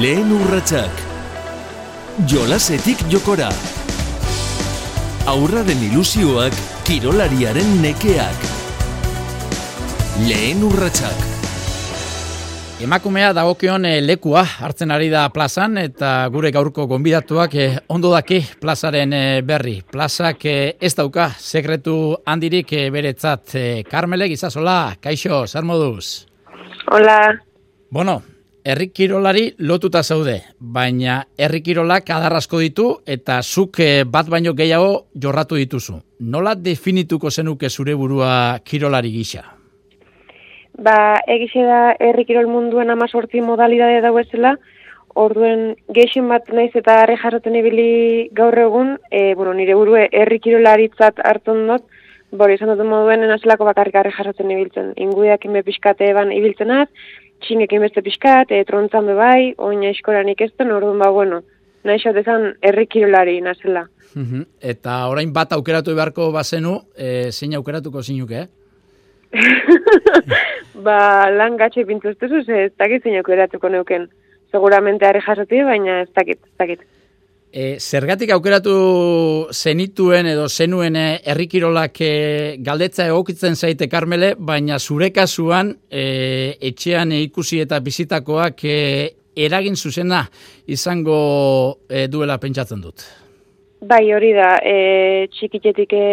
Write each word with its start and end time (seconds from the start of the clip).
Lehen 0.00 0.32
urratsak. 0.34 0.90
Jolasetik 2.30 3.04
jokora. 3.12 3.50
Aurraren 5.30 5.84
ilusioak, 5.86 6.56
kirolariaren 6.86 7.76
nekeak. 7.82 8.48
Lehen 10.26 10.64
urratsak. 10.66 11.22
Emakumea 12.82 13.30
dagokion 13.38 13.86
eh, 13.86 14.00
lekua 14.02 14.42
hartzen 14.42 14.90
ari 14.90 15.06
da 15.12 15.28
plazan 15.32 15.78
eta 15.78 16.26
gure 16.34 16.50
gaurko 16.52 16.88
gonbidatuak 16.90 17.54
eh, 17.54 17.70
ondo 17.88 18.10
daki 18.10 18.42
plazaren 18.60 19.14
eh, 19.14 19.40
berri. 19.46 19.78
Plazak 19.86 20.44
eh, 20.50 20.74
ez 20.80 20.94
dauka 20.98 21.30
sekretu 21.38 22.16
handirik 22.26 22.74
beretzat. 22.92 23.54
Eh, 23.54 23.82
Karmele 23.86 24.28
gizazola, 24.34 24.96
kaixo, 25.00 25.44
zer 25.46 25.62
moduz? 25.62 26.26
Hola, 26.90 27.32
Bueno, 27.94 28.22
herri 28.64 28.88
kirolari 28.88 29.54
lotuta 29.58 30.02
zaude, 30.02 30.40
baina 30.58 31.24
herri 31.38 31.62
kirolak 31.62 32.08
adarrasko 32.10 32.58
ditu 32.58 32.86
eta 33.06 33.42
zuk 33.42 33.80
eh, 33.80 34.04
bat 34.04 34.28
baino 34.28 34.54
gehiago 34.54 35.06
jorratu 35.14 35.60
dituzu. 35.60 36.00
Nola 36.20 36.54
definituko 36.54 37.30
zenuke 37.30 37.68
zure 37.70 37.94
burua 37.94 38.58
kirolari 38.64 39.12
gisa? 39.12 39.44
ba, 40.78 41.20
egixe 41.30 41.64
da 41.66 41.94
herri 42.00 42.24
kirol 42.26 42.48
munduen 42.50 42.90
amazortzi 42.90 43.42
modalidade 43.42 44.00
dauezela, 44.04 44.54
orduen 45.14 45.74
geixen 45.94 46.28
bat 46.28 46.48
naiz 46.50 46.72
eta 46.74 47.00
harri 47.02 47.16
jarraten 47.20 47.54
ibili 47.56 48.28
gaur 48.34 48.58
egun, 48.58 48.96
e, 49.10 49.34
bueno, 49.34 49.54
nire 49.54 49.76
burue 49.78 50.08
herri 50.10 50.40
kirolaritzat 50.42 51.20
hartzen 51.22 51.66
dut, 51.68 51.84
bori 52.34 52.56
esan 52.58 52.72
duten 52.72 52.90
moduen 52.90 53.22
enazelako 53.22 53.68
bakarrik 53.68 53.94
harri 53.94 54.10
jarratzen 54.16 54.50
ibiltzen. 54.50 54.90
Inguiak 54.98 55.44
inbe 55.46 55.62
pixkate 55.62 56.08
eban 56.10 56.32
ibiltzenaz, 56.34 56.88
txingek 57.44 57.72
inbeste 57.76 58.02
pixkat, 58.02 58.50
e, 58.50 58.64
trontzan 58.68 59.10
bai, 59.16 59.54
oina 59.58 59.90
eskoranik 59.92 60.40
ezten, 60.40 60.72
orduan 60.72 60.98
ba, 60.98 61.10
bueno, 61.14 61.42
nahi 61.84 62.12
dezan 62.16 62.54
herri 62.62 62.86
kirolari 62.86 63.40
nazela. 63.40 63.86
Mhm. 64.14 64.44
Eta 64.60 65.06
orain 65.10 65.32
bat 65.32 65.52
aukeratu 65.52 65.94
beharko 65.94 66.30
bazenu, 66.32 66.80
e, 66.96 67.30
zein 67.32 67.54
aukeratuko 67.54 68.02
zinuke, 68.02 68.44
eh? 68.44 68.48
ba, 70.86 71.30
lan 71.30 71.56
gatxe 71.58 71.84
pintuztezu, 71.88 72.44
ze 72.44 72.64
ez 72.66 72.72
dakit 72.78 73.02
zinoko 73.02 73.32
eratuko 73.32 73.68
neuken. 73.68 74.08
Seguramente 74.52 75.06
harri 75.06 75.22
jasoti, 75.24 75.62
baina 75.66 76.02
ez 76.02 76.10
dakit, 76.14 76.38
ez 76.38 76.58
dakit. 76.58 76.84
E, 77.54 77.76
zergatik 77.78 78.32
aukeratu 78.34 78.72
zenituen 79.54 80.26
edo 80.26 80.48
zenuen 80.50 80.96
eh, 80.98 81.20
herri 81.30 81.44
kirolak 81.46 82.00
e, 82.02 82.08
galdetza 82.66 83.06
egokitzen 83.06 83.54
zaite 83.54 83.86
Karmele, 83.86 84.32
baina 84.34 84.80
zure 84.82 85.12
kasuan 85.14 85.70
e, 85.86 86.56
etxean 86.58 87.12
ikusi 87.14 87.60
eta 87.62 87.78
bizitakoak 87.78 88.64
e, 88.66 88.78
eragin 89.46 89.78
zuzena 89.78 90.24
izango 90.66 91.20
e, 91.86 92.08
duela 92.10 92.40
pentsatzen 92.42 92.82
dut. 92.82 93.06
Bai, 93.86 94.02
hori 94.16 94.32
da, 94.34 94.56
e, 94.58 95.28
txikitetik 95.36 95.94
e, 95.94 96.04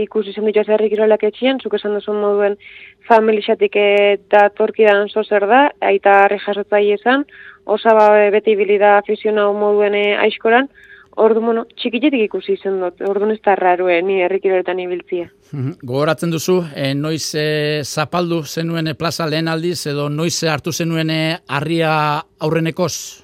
ikusi 0.00 0.32
zen 0.32 0.48
dituz 0.48 0.64
herri 0.70 0.88
kirolak 0.94 1.28
etxean, 1.28 1.60
zuk 1.60 1.76
esan 1.76 1.98
duzun 1.98 2.22
moduen 2.24 2.56
familixatik 3.04 3.76
e, 3.76 3.86
da 4.32 4.46
torkidan 4.48 5.12
zozer 5.12 5.44
da, 5.50 5.66
aita 5.92 6.22
harri 6.22 6.40
jasotzai 6.40 6.86
esan, 6.96 7.28
osaba 7.66 8.30
beti 8.32 8.56
ibili 8.56 8.80
da 8.80 8.96
afizionau 9.02 9.50
moduen 9.58 9.98
e, 9.98 10.06
aizkoran, 10.24 10.70
ordu, 11.16 11.40
bueno, 11.40 11.64
txikitetik 11.76 12.26
ikusi 12.28 12.54
izan 12.58 12.80
dut, 12.80 13.00
ordu 13.08 13.30
ez 13.32 13.40
da 13.44 13.54
rarue, 13.56 14.00
ni 14.02 14.20
herri 14.22 14.40
kiroletan 14.40 14.80
ibiltzia. 14.80 15.30
Mhm. 15.52 15.78
Gogoratzen 15.82 16.30
duzu, 16.30 16.62
e, 16.74 16.94
noiz 16.94 17.34
e, 17.34 17.82
zapaldu 17.84 18.42
zenuen 18.44 18.88
e, 18.88 18.94
plaza 18.94 19.26
lehen 19.26 19.48
aldiz, 19.48 19.86
edo 19.86 20.08
noiz 20.08 20.42
e, 20.42 20.50
hartu 20.50 20.72
zenuen 20.72 21.10
harria 21.48 21.92
aurrenekoz? 22.40 23.22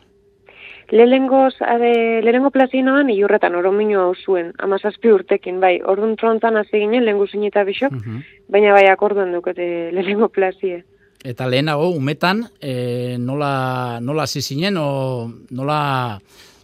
Lehengoz, 0.92 1.54
ade, 1.64 2.20
lehenengo 2.20 2.50
plazinoan 2.52 3.08
iurretan 3.10 3.54
oromino 3.56 4.02
hau 4.02 4.14
zuen, 4.14 4.50
amazazpi 4.60 5.08
urtekin, 5.08 5.58
bai, 5.60 5.78
orduan 5.88 6.18
trontan 6.20 6.58
hasi 6.60 6.82
ginen, 6.82 7.06
lehen 7.06 7.16
guzin 7.16 7.44
eta 7.48 7.64
bisok, 7.64 7.92
Mhm. 7.92 8.22
baina 8.48 8.72
bai 8.72 8.88
akorduen 8.88 9.32
dukete 9.32 9.90
lehenengo 9.92 10.28
plazie. 10.28 10.84
Eta 11.24 11.46
lehenago, 11.46 11.88
umetan, 11.96 12.44
e, 12.60 13.16
nola, 13.18 14.00
nola 14.02 14.24
hasi 14.24 14.42
zinen, 14.42 14.76
o 14.76 15.32
nola, 15.50 16.20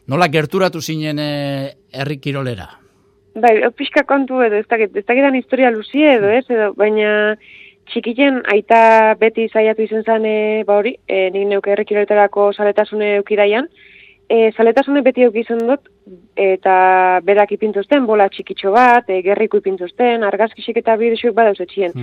nola 0.08 0.28
gerturatu 0.32 0.80
zinen 0.80 1.20
e, 1.20 1.30
herri 1.92 2.19
kirolera? 2.19 2.69
Bai, 3.38 3.54
pixka 3.76 4.02
kontu 4.08 4.41
edo, 4.42 4.58
ez 4.58 4.66
dakit, 4.66 4.96
ez 4.96 5.04
dakitan 5.06 5.36
historia 5.38 5.70
luzie 5.70 6.16
edo, 6.16 6.30
ez, 6.32 6.46
edo, 6.50 6.72
baina 6.78 7.36
txikitzen 7.92 8.42
aita 8.52 9.14
beti 9.20 9.47
zaiatu 9.48 9.84
izen 9.84 10.02
zen, 10.04 10.26
e, 10.26 10.64
ba 10.66 10.80
hori, 10.80 10.97
e, 11.06 11.28
nik 11.34 11.47
neuke 11.52 11.72
errekiroetarako 11.76 12.50
saletasune 12.56 13.14
eukidaian, 13.20 13.68
e, 14.28 14.50
saletasune 14.56 15.02
beti 15.06 15.24
eukizun 15.28 15.62
dut, 15.70 15.86
eta 16.38 16.74
berak 17.24 17.52
ipintuzten, 17.56 18.04
bola 18.08 18.28
txikitxo 18.32 18.72
bat, 18.74 19.08
e, 19.08 19.20
gerriko 19.24 19.60
ipintuzten, 19.62 20.24
argazkisik 20.26 20.80
eta 20.82 20.97
bidezuek 21.00 21.36
badauz 21.36 21.60
etxien. 21.64 21.94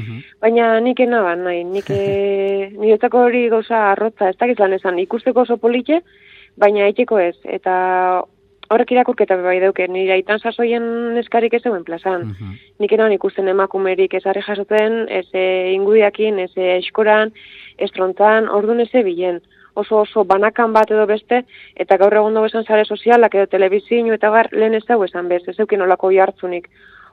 Baina 0.41 0.71
nik 0.85 1.01
enaban, 1.05 1.43
nahi, 1.49 1.65
nik 1.67 1.91
e, 1.93 2.05
niretzako 2.79 3.27
hori 3.27 3.47
gauza 3.53 3.89
arrotza, 3.91 4.31
ez 4.31 4.39
dakiz 4.39 4.57
lan 4.61 4.77
esan, 4.79 5.01
ikusteko 5.03 5.45
oso 5.45 5.59
politxe, 5.61 6.01
baina 6.57 6.87
eiteko 6.87 7.19
ez, 7.19 7.35
eta 7.43 7.75
horrek 8.71 8.91
irakurketa 8.95 9.37
bai 9.43 9.57
dauke, 9.61 9.87
nire 9.91 10.15
aitan 10.15 10.39
sasoien 10.39 11.17
eskarik 11.21 11.53
ez 11.53 11.61
zegoen 11.63 11.83
plazan. 11.85 12.31
Nik 12.81 12.95
enan 12.97 13.13
ikusten 13.13 13.47
emakumerik 13.51 14.15
ez 14.17 14.23
harri 14.25 14.41
jasotzen, 14.45 15.05
ez 15.09 15.27
e, 15.33 15.73
ingudiakin, 15.75 16.39
ez 16.39 16.51
e, 16.55 16.77
eskoran, 16.79 17.33
ez 17.77 17.91
trontzan, 17.91 18.49
orduan 18.49 18.81
ez 18.81 18.89
bilen. 19.05 19.41
Oso 19.75 19.99
oso 20.05 20.23
banakan 20.23 20.73
bat 20.73 20.91
edo 20.91 21.05
beste, 21.05 21.43
eta 21.75 21.97
gaur 21.99 22.13
egun 22.15 22.33
dago 22.33 22.47
esan 22.47 22.63
sare 22.63 22.85
sozialak 22.85 23.35
edo 23.35 23.45
telebizinu 23.51 24.13
eta 24.15 24.31
gar 24.31 24.49
lehen 24.53 24.73
ez 24.73 24.85
dago 24.87 25.03
esan 25.03 25.27
bez, 25.27 25.43
ez 25.47 25.59
eukin 25.59 25.83
olako 25.83 26.11
jartzunik. 26.15 26.69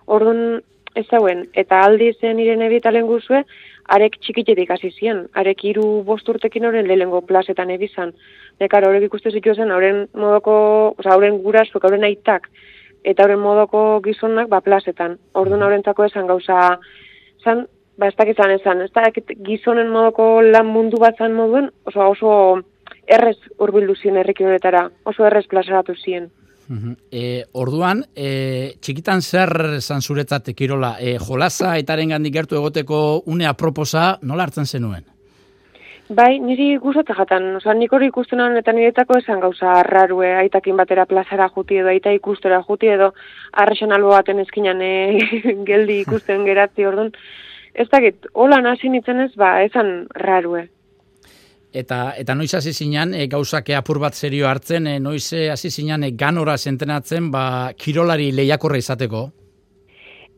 Orduan 0.06 0.62
ez 0.94 1.06
dauen, 1.10 1.46
eta 1.54 1.82
aldi 1.82 2.12
zen 2.20 2.38
eta 2.38 2.90
lehen 2.90 3.06
guzue, 3.06 3.44
arek 3.88 4.18
txikitetik 4.20 4.70
hasi 4.70 4.90
zien, 4.90 5.26
arek 5.34 5.64
hiru 5.64 6.02
bost 6.06 6.28
urtekin 6.28 6.64
horren 6.64 6.86
lehengo 6.86 7.20
plazetan 7.26 7.70
ebizan. 7.70 8.12
Nekar 8.60 8.86
horrek 8.86 9.08
ikuste 9.08 9.30
zituen 9.30 9.70
horren 9.70 10.06
modoko, 10.14 10.54
oza, 10.98 11.16
horren 11.16 11.40
gurasuk, 11.42 11.84
horren 11.84 12.04
aitak, 12.04 12.48
eta 13.04 13.24
horren 13.24 13.40
modoko 13.42 14.00
gizonak 14.04 14.48
ba 14.48 14.60
plazetan. 14.60 15.18
Orduan 15.34 15.62
horrentzako 15.62 16.06
esan 16.06 16.26
gauza, 16.26 16.78
zan, 17.44 17.66
ba 17.98 18.08
ez 18.08 18.16
dakit 18.16 18.38
esan, 18.38 18.82
ez 18.82 18.92
dakit 18.92 19.32
gizonen 19.46 19.90
modoko 19.90 20.42
lan 20.42 20.66
mundu 20.66 20.98
bat 20.98 21.16
zan 21.18 21.34
moduen, 21.34 21.70
oso, 21.84 22.08
oso 22.10 22.62
errez 23.06 23.38
urbildu 23.58 23.94
zien 23.94 24.16
herrikin 24.16 24.46
honetara, 24.46 24.90
oso 25.04 25.26
errez 25.26 25.46
plazaratu 25.46 25.94
zien. 25.94 26.30
E, 27.10 27.44
orduan, 27.52 28.04
e, 28.16 28.74
txikitan 28.80 29.22
zer 29.22 29.80
zan 29.80 30.00
zuretzat 30.00 30.52
kirola? 30.56 30.96
E, 31.00 31.18
jolasa 31.20 31.76
etaren 31.78 32.14
gandik 32.14 32.34
gertu 32.34 32.56
egoteko 32.56 33.22
une 33.26 33.48
aproposa 33.48 34.18
nola 34.22 34.46
hartzen 34.46 34.66
zenuen? 34.66 35.04
Bai, 36.12 36.36
niri 36.42 36.76
gustatzen 36.82 37.16
jatan, 37.16 37.44
oza, 37.56 37.72
nik 37.78 37.92
hori 37.94 38.10
ikusten 38.10 38.40
hon 38.42 38.58
eta 38.58 38.72
niretako 38.76 39.16
esan 39.20 39.40
gauza 39.40 39.78
rarue, 39.86 40.32
aitakin 40.42 40.76
batera 40.76 41.06
plazara 41.08 41.46
juti 41.54 41.78
edo, 41.80 41.88
aita 41.88 42.12
ikustera 42.12 42.58
juti 42.66 42.90
edo, 42.92 43.12
arrexon 43.62 43.94
albo 43.96 44.10
baten 44.12 44.42
eskinan 44.42 44.82
e, 44.84 44.92
geldi 45.68 46.02
ikusten 46.02 46.44
geratzi, 46.44 46.84
orduan, 46.90 47.12
ez 47.72 47.88
dakit, 47.88 48.28
hola 48.34 48.60
hasi 48.72 48.90
nintzen 48.92 49.24
ez, 49.24 49.32
ba, 49.40 49.62
esan 49.64 50.08
rarue. 50.26 50.66
Eta, 51.72 52.12
eta 52.20 52.34
noiz 52.36 52.52
hasi 52.54 52.74
zinan, 52.76 53.14
e, 53.16 53.26
gauzak 53.32 53.70
apur 53.72 53.98
bat 53.98 54.14
serio 54.14 54.48
hartzen, 54.48 54.86
e, 54.86 54.98
noiz 55.00 55.32
e, 55.32 55.46
hasi 55.50 55.70
zinan 55.70 56.04
e, 56.04 56.10
ganora 56.12 56.58
sentenatzen, 56.58 57.30
ba, 57.32 57.72
kirolari 57.72 58.28
lehiakorra 58.36 58.76
izateko? 58.76 59.30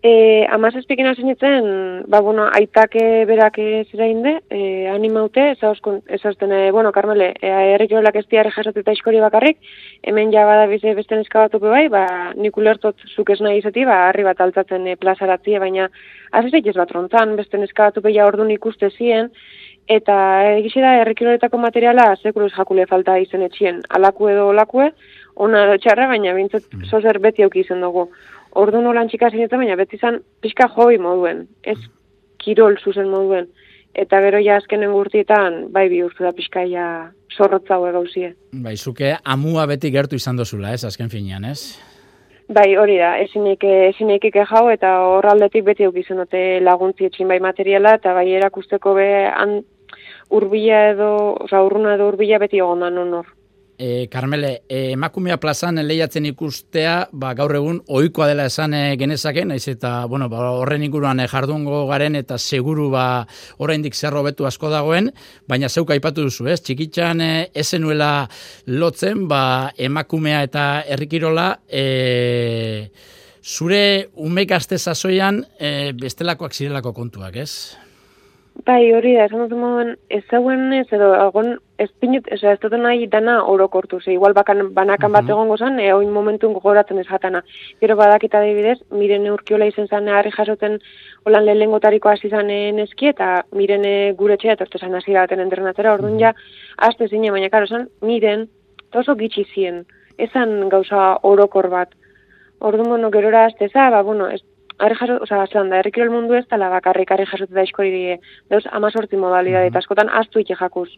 E, 0.04 0.44
amazazpikin 0.52 1.08
hasi 1.08 1.24
nintzen, 1.24 1.66
ba, 2.12 2.20
bueno, 2.20 2.44
aitake 2.54 3.24
berak 3.26 3.56
zera 3.90 4.06
inde, 4.06 4.34
e, 4.52 4.86
animaute, 4.92 5.46
ezazten, 5.56 6.52
e, 6.52 6.70
bueno, 6.76 6.92
Karmele, 6.92 7.30
e, 7.40 7.50
errik 7.72 7.90
jolak 7.96 8.20
ez 8.20 8.26
diarri 8.28 8.52
eta 8.68 8.92
iskori 8.92 9.18
bakarrik, 9.24 9.58
hemen 10.04 10.30
ja 10.30 10.44
bada 10.44 10.66
bize 10.70 10.94
beste 10.94 11.16
neska 11.16 11.48
batuko 11.48 11.72
bai, 11.72 11.88
ba, 11.88 12.04
nik 12.36 12.56
ulertot 12.56 12.94
zuk 13.16 13.30
ez 13.30 13.40
nahi 13.40 13.58
izati, 13.58 13.86
ba, 13.88 14.10
harri 14.10 14.22
bat 14.22 14.40
altzatzen 14.40 14.86
e, 14.86 14.96
plazaratzie, 14.96 15.58
baina 15.58 15.88
hasi 16.30 16.62
ez 16.62 16.76
bat 16.76 16.88
trontzan, 16.88 17.34
beste 17.36 17.58
neska 17.58 17.88
batuko 17.88 18.12
ja 18.12 18.26
orduan 18.26 18.50
ikuste 18.50 18.90
zien, 18.90 19.32
eta 19.88 20.16
egize 20.58 20.80
da 20.80 20.94
errekiroletako 21.02 21.58
materiala 21.58 22.14
sekuluz 22.16 22.52
jakule 22.56 22.86
falta 22.86 23.18
izen 23.18 23.42
etxien, 23.42 23.82
alaku 23.90 24.28
edo 24.32 24.48
olakue, 24.48 24.90
ona 25.36 25.64
edo 25.66 25.78
txarra, 25.82 26.06
baina 26.08 26.34
bintzat 26.34 26.62
Mm. 26.72 26.84
zozer 26.90 27.18
beti 27.18 27.42
auki 27.42 27.60
izen 27.60 27.80
dugu. 27.80 28.08
Ordu 28.54 28.80
nolan 28.80 29.08
txika 29.08 29.30
zinetan, 29.30 29.58
baina 29.58 29.76
beti 29.76 29.96
izan 29.96 30.20
pixka 30.40 30.68
hobi 30.76 30.98
moduen, 30.98 31.48
ez 31.62 31.78
kirol 32.38 32.76
zuzen 32.78 33.08
moduen. 33.08 33.48
Eta 33.94 34.20
gero 34.20 34.38
ja 34.38 34.56
azkenen 34.56 34.92
gurtietan, 34.92 35.72
bai 35.72 35.88
bihurtu 35.88 36.24
da 36.24 36.32
pixka 36.32 36.64
ja 36.66 37.10
zorrotza 37.36 37.74
hau 37.74 37.92
gauzie. 37.92 38.34
Bai, 38.52 38.76
zuke 38.76 39.16
amua 39.24 39.66
beti 39.66 39.90
gertu 39.90 40.16
izan 40.16 40.36
dozula, 40.36 40.72
ez, 40.72 40.84
azken 40.84 41.10
finean, 41.10 41.44
ez? 41.44 41.78
Bai, 42.48 42.76
hori 42.76 42.98
da, 42.98 43.16
ezinik, 43.18 43.62
ezinik 43.64 44.24
ikejau 44.24 44.68
eta 44.70 45.00
horraldetik 45.00 45.64
beti 45.64 45.84
dute 45.84 46.60
laguntzi 46.60 47.06
etxin 47.06 47.28
bai 47.28 47.40
materiala, 47.40 47.94
eta 47.94 48.12
bai 48.12 48.32
erakusteko 48.32 48.94
be 48.94 49.26
han 49.26 49.62
urbila 50.30 50.90
edo, 50.90 51.08
oza, 51.46 51.62
urruna 51.62 51.94
edo 51.94 52.08
urbila 52.12 52.38
beti 52.42 52.62
egon 52.62 52.84
da 52.84 52.90
non 52.90 53.14
hor. 53.20 53.32
E, 53.76 54.06
Carmele, 54.08 54.62
e, 54.68 54.92
emakumea 54.94 55.40
plazan 55.42 55.80
lehiatzen 55.82 56.28
ikustea, 56.28 57.08
ba, 57.10 57.32
gaur 57.34 57.56
egun 57.58 57.80
ohikoa 57.90 58.28
dela 58.30 58.46
esan 58.46 58.74
e, 58.74 58.82
genezake, 59.00 59.42
naiz 59.44 59.66
eta 59.72 60.04
bueno, 60.06 60.28
ba, 60.30 60.44
horren 60.60 60.84
inguruan 60.86 61.18
e, 61.18 61.26
jardungo 61.30 61.80
garen 61.88 62.14
eta 62.14 62.38
seguru 62.38 62.86
ba, 62.92 63.26
oraindik 63.58 63.98
zerro 63.98 64.22
betu 64.22 64.46
asko 64.46 64.70
dagoen, 64.70 65.10
baina 65.50 65.68
zeuk 65.68 65.90
aipatu 65.90 66.28
duzu, 66.28 66.46
ez? 66.54 66.60
Txikitxan 66.62 67.24
e, 67.24 67.32
ezenuela 67.64 68.28
lotzen, 68.70 69.26
ba, 69.26 69.72
emakumea 69.74 70.44
eta 70.46 70.68
herrikirola, 70.86 71.48
e, 71.66 72.90
zure 73.42 74.10
umek 74.14 74.54
aste 74.54 74.78
e, 74.78 75.92
bestelakoak 75.98 76.54
zirelako 76.54 76.92
kontuak, 76.94 77.36
ez? 77.36 77.76
Bai, 78.62 78.92
hori 78.94 79.16
da, 79.16 79.24
esan 79.26 79.40
dut 79.42 79.58
moduan, 79.58 79.88
ez 80.14 80.22
zauen 80.30 80.72
ez, 80.72 80.86
edo, 80.94 81.08
agon, 81.18 81.56
ez 81.82 81.88
pinut, 82.00 82.28
ez, 82.32 82.38
ez 82.46 82.54
dut 82.62 82.76
nahi 82.78 83.08
dana 83.10 83.40
orokortu, 83.50 83.98
ze, 84.00 84.12
igual 84.14 84.32
bakan, 84.32 84.68
banakan 84.76 85.12
bat 85.12 85.26
egongo 85.28 85.56
zan, 85.58 85.80
e, 85.82 85.88
oin 85.92 86.12
momentun 86.14 86.54
gogoratzen 86.54 87.00
ez 87.02 87.06
jatana. 87.08 87.42
Gero 87.82 87.96
badakita 87.98 88.38
adibidez, 88.38 88.78
miren 88.94 89.26
urkiola 89.32 89.66
izen 89.66 89.90
zan, 89.90 90.06
harri 90.08 90.30
jasoten, 90.36 90.78
holan 91.26 91.44
lehengotariko 91.50 92.12
hasi 92.12 92.30
zanen 92.30 92.78
eski, 92.86 93.10
eta 93.10 93.42
miren 93.58 93.84
gure 94.16 94.38
txea, 94.38 94.54
eta 94.54 94.78
zan 94.78 94.94
hasi 94.94 95.18
baten 95.18 95.42
entrenatera, 95.42 95.98
orduan 95.98 96.16
ja, 96.22 96.32
azte 96.78 97.10
zine, 97.10 97.34
baina 97.34 97.50
karo 97.50 97.66
zan, 97.66 97.90
miren, 98.06 98.46
oso 98.94 99.18
gitxi 99.18 99.48
zien, 99.50 99.82
ezan 100.16 100.70
gauza 100.70 101.18
orokor 101.26 101.72
bat. 101.74 101.92
Orduan, 102.60 102.88
bueno, 102.94 103.10
gerora 103.10 103.48
azte 103.50 103.68
za, 103.68 103.90
ba, 103.90 104.06
bueno, 104.06 104.30
ez, 104.30 104.44
Arri 104.78 104.96
jaso, 104.98 105.20
oza, 105.22 105.44
zelan 105.46 105.70
da, 105.70 105.78
errikirol 105.78 106.10
mundu 106.10 106.34
ez 106.34 106.46
tala 106.50 106.68
bakarrik 106.72 107.12
arri 107.14 107.26
jasotu 107.30 107.54
da 107.54 107.62
iskori 107.62 107.92
die, 107.92 108.16
dauz 108.50 108.64
amazortzi 108.70 109.16
modalidade, 109.16 109.70
eta 109.70 109.78
askotan 109.78 110.10
astu 110.10 110.42
ike 110.42 110.56
jakuz. 110.58 110.88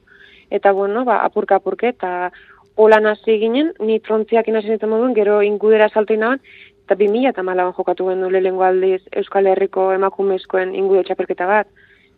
Eta 0.51 0.73
bueno, 0.73 1.05
ba, 1.05 1.19
apurka 1.27 1.59
apurke, 1.61 1.91
eta 1.93 2.31
hola 2.77 3.01
nazi 3.01 3.37
ginen, 3.43 3.73
ni 3.81 3.99
trontziak 4.01 4.49
inasen 4.49 4.81
moduen, 4.89 5.15
gero 5.15 5.43
ingudera 5.43 5.89
salto 5.89 6.15
inaban, 6.15 6.41
eta 6.87 6.95
bi 6.95 7.09
mila 7.09 7.33
eta 7.35 7.43
malaban 7.43 7.75
jokatu 7.77 8.09
gendu 8.09 8.31
lehenko 8.31 8.63
aldiz 8.63 9.03
Euskal 9.21 9.49
Herriko 9.51 9.91
emakumezkoen 9.93 10.75
ingude 10.75 11.03
txapelketa 11.09 11.49
bat. 11.51 11.69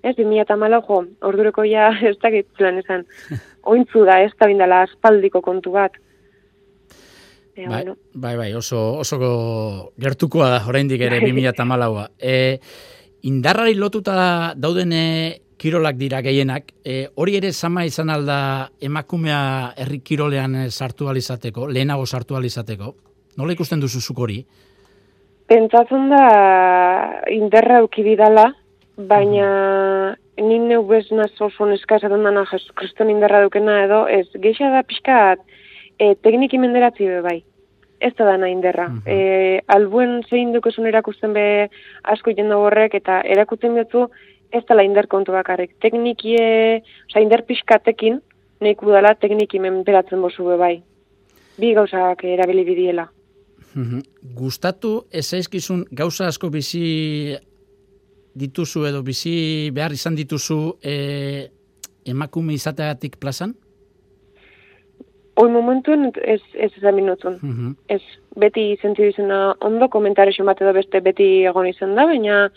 Ez, 0.03 0.15
bi 0.15 0.27
mila 0.29 0.45
eta 0.45 0.57
malaban 0.57 0.87
jo, 0.87 1.01
ordureko 1.31 1.65
ja 1.67 1.89
ez 2.11 2.19
dakit 2.23 2.47
zelan 2.59 2.83
esan, 2.85 3.07
ointzu 3.73 4.05
da, 4.05 4.21
ez 4.23 4.35
da 4.39 4.47
bindala 4.47 4.85
aspaldiko 4.87 5.43
kontu 5.43 5.75
bat. 5.75 5.97
Bai, 7.67 7.85
bai, 8.15 8.37
bai, 8.37 8.55
oso, 8.55 9.01
oso 9.03 9.93
gertukoa 9.99 10.49
da, 10.53 10.61
oraindik 10.69 11.01
ere 11.03 11.19
2008a. 11.25 12.05
E, 12.21 12.61
indarrari 13.27 13.75
lotuta 13.75 14.55
dauden 14.55 14.93
e, 14.95 15.41
kirolak 15.59 15.99
dira 15.99 16.21
gehienak, 16.23 16.71
e, 16.85 17.09
hori 17.19 17.35
ere 17.41 17.51
sama 17.53 17.85
izan 17.85 18.13
alda 18.15 18.71
emakumea 18.81 19.75
herri 19.77 19.99
kirolean 20.07 20.55
e, 20.55 20.71
sartu 20.71 21.09
alizateko, 21.11 21.67
lehenago 21.67 22.07
sartu 22.07 22.39
alizateko? 22.39 22.95
Nola 23.39 23.59
ikusten 23.59 23.83
duzu 23.83 24.01
zuk 24.01 24.23
hori? 24.23 24.39
Pentsatzen 25.51 26.09
da 26.13 26.25
indarra 27.35 27.83
ukibidala, 27.83 28.53
baina 28.97 29.49
-huh. 29.49 30.47
nien 30.47 30.69
neu 30.69 30.83
bez 30.87 31.11
nazo 31.11 31.51
zon 31.51 31.73
eskazaten 31.73 32.23
dana 32.23 32.45
kriston 32.75 33.11
indarra 33.11 33.43
dukena 33.43 33.83
edo, 33.85 34.07
ez 34.07 34.29
geixa 34.35 34.71
da 34.71 34.83
pixkat, 34.83 35.41
e, 35.99 36.15
tekniki 36.15 36.59
menderatzi 36.59 37.07
be 37.07 37.21
bai. 37.21 37.39
Ez 38.01 38.13
da 38.15 38.25
dana 38.25 38.49
inderra. 38.49 38.87
Uh 38.87 39.11
e, 39.11 39.61
albuen 39.67 40.23
zein 40.31 40.53
dukezun 40.55 40.87
erakusten 40.87 41.33
be 41.35 41.69
asko 42.03 42.31
jenda 42.31 42.57
horrek 42.57 42.95
eta 42.95 43.21
erakutzen 43.25 43.75
betu 43.75 44.07
ez 44.53 44.65
dela 44.69 44.85
inder 44.87 45.07
kontu 45.07 45.33
bakarrik. 45.33 45.75
Teknikie, 45.83 46.83
oza, 47.11 47.21
inder 47.21 47.45
pixkatekin, 47.45 48.21
nahi 48.61 48.77
dela 48.81 49.15
tekniki 49.15 49.61
menberatzen 49.61 50.23
bozu 50.23 50.45
be 50.45 50.57
bai. 50.57 50.75
Bi 51.59 51.75
gauzak 51.75 52.25
erabili 52.25 52.65
bidiela. 52.65 53.09
Gustatu 54.35 55.05
ez 55.11 55.27
aizkizun 55.35 55.85
gauza 55.93 56.27
asko 56.27 56.49
bizi 56.51 57.37
dituzu 58.39 58.87
edo 58.89 59.03
bizi 59.03 59.71
behar 59.75 59.93
izan 59.93 60.17
dituzu 60.19 60.79
e, 60.83 61.49
emakume 62.07 62.55
izateatik 62.55 63.19
plazan? 63.21 63.55
Hoi 65.39 65.51
momentuen 65.55 66.11
ez 66.23 66.41
ez 66.55 66.73
ezan 66.77 66.95
minutzen. 66.95 67.39
Mhm. 67.43 67.71
Ez 67.87 68.03
beti 68.37 68.77
zentu 68.83 69.05
izena 69.07 69.55
ondo, 69.61 69.89
komentare 69.89 70.33
xomate 70.35 70.65
da 70.65 70.73
beste 70.73 71.01
beti 71.01 71.29
egon 71.47 71.67
izan 71.67 71.95
da, 71.95 72.07
baina 72.11 72.49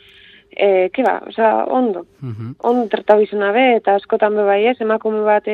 e, 0.49 0.89
ke 0.93 1.03
ba, 1.05 1.19
oza, 1.27 1.65
ondo. 1.65 2.05
Mm 2.21 2.31
-hmm. 2.31 2.55
Ondo 2.69 2.87
tratau 2.87 3.19
izena 3.21 3.51
be, 3.51 3.75
eta 3.75 3.95
askotan 3.95 4.35
be 4.35 4.43
bai 4.43 4.65
ez, 4.65 4.81
emakume 4.81 5.21
bat 5.21 5.45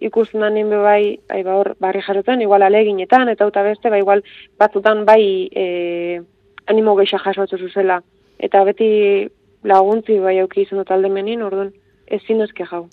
ikusten 0.00 0.40
da 0.40 0.50
nien 0.50 0.68
be 0.68 0.76
bai, 0.76 1.18
bai 1.28 1.42
ba 1.42 1.54
hor, 1.54 1.74
barri 1.80 2.02
jarotan, 2.02 2.42
igual 2.42 2.62
aleginetan, 2.62 3.28
eta 3.28 3.46
uta 3.46 3.62
beste, 3.62 3.90
bai 3.90 4.00
igual 4.00 4.22
batzutan 4.58 5.04
bai 5.04 5.48
e, 5.52 6.20
animo 6.66 6.96
geisha 6.96 7.18
jasotu 7.18 7.58
zuzela. 7.58 8.02
Eta 8.38 8.64
beti 8.64 9.28
laguntzi 9.62 10.18
bai 10.18 10.38
auki 10.40 10.62
izan 10.62 10.78
dut 10.78 10.90
alde 10.90 11.08
menin, 11.08 11.42
orduan, 11.42 11.72
ez 12.06 12.22
zinezke 12.26 12.64
jau 12.64 12.88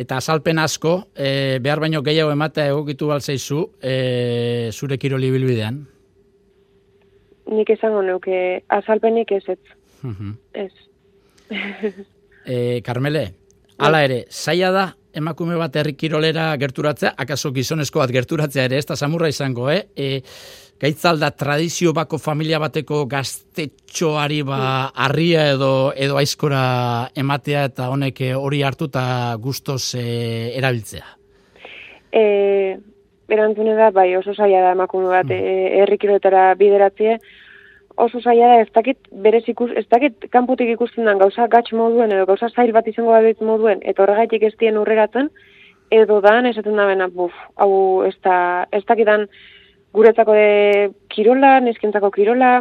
eta 0.00 0.16
azalpen 0.16 0.58
asko, 0.58 0.94
e, 1.14 1.58
behar 1.60 1.82
baino 1.82 2.00
gehiago 2.02 2.32
ematea 2.32 2.70
egokitu 2.72 3.10
balzaizu, 3.10 3.64
e, 3.84 4.70
zure 4.72 4.96
kiroli 4.98 5.28
bilbidean? 5.34 5.82
Nik 7.50 7.72
esango 7.74 8.00
neuke, 8.06 8.62
azalpenik 8.72 9.32
ez 9.36 9.42
ez. 9.52 9.58
ez. 10.54 10.72
e, 12.46 12.80
Carmele, 12.86 13.26
ala 13.76 14.04
ere, 14.06 14.24
zaila 14.30 14.70
da 14.72 14.86
emakume 15.14 15.56
bat 15.60 15.76
herrikirolera 15.76 16.50
gerturatzea, 16.60 17.14
akaso 17.18 17.52
gizonezko 17.52 18.02
bat 18.02 18.12
gerturatzea 18.14 18.66
ere, 18.68 18.78
ez 18.78 18.86
da 18.86 18.96
samurra 18.96 19.30
izango, 19.32 19.70
eh? 19.70 19.84
E, 19.96 20.22
gaitzalda 20.80 21.30
tradizio 21.36 21.92
bako 21.92 22.18
familia 22.18 22.58
bateko 22.62 23.04
gaztetxoari 23.10 24.40
ba 24.48 24.60
harria 24.94 25.50
edo 25.52 25.92
edo 25.92 26.16
aizkora 26.16 26.62
ematea 27.14 27.66
eta 27.68 27.90
honek 27.92 28.22
eh, 28.24 28.32
hori 28.34 28.62
hartu 28.64 28.88
eta 28.88 29.02
guztoz 29.42 29.94
e, 30.00 30.06
erabiltzea? 30.56 31.04
E, 32.10 32.24
erantzune 33.30 33.76
da, 33.76 33.90
bai, 33.94 34.08
oso 34.16 34.32
zaila 34.34 34.64
da 34.64 34.72
emakume 34.78 35.12
bat 35.12 35.28
mm. 35.28 35.82
errikiroetara 35.84 36.54
bideratzie, 36.58 37.18
oso 38.00 38.20
zaila 38.20 38.48
da, 38.52 38.58
ez 38.64 38.70
dakit, 38.74 38.98
berez 39.24 39.44
ikus, 39.48 39.70
ez 39.76 39.86
dakit 39.90 40.26
kanputik 40.32 40.70
ikusten 40.72 41.08
den 41.08 41.20
gauza 41.20 41.46
gatx 41.52 41.72
moduen 41.76 42.12
edo 42.12 42.26
gauza 42.26 42.48
zail 42.48 42.72
bat 42.72 42.88
izango 42.88 43.12
bat 43.12 43.40
moduen, 43.44 43.80
eta 43.82 44.04
horregaitik 44.04 44.46
ez 44.48 44.54
dien 44.58 44.78
urreratzen, 44.80 45.30
edo 45.90 46.20
dan, 46.24 46.46
esaten 46.46 46.76
da 46.78 46.86
bena, 46.86 47.08
buf, 47.12 47.34
hau, 47.56 47.72
ez, 48.06 48.14
da, 48.24 48.66
ez 48.72 48.82
dakitan, 48.88 49.26
guretzako 49.94 50.36
de 50.38 50.90
kirola, 51.10 51.58
neskentzako 51.66 52.12
kirola, 52.14 52.52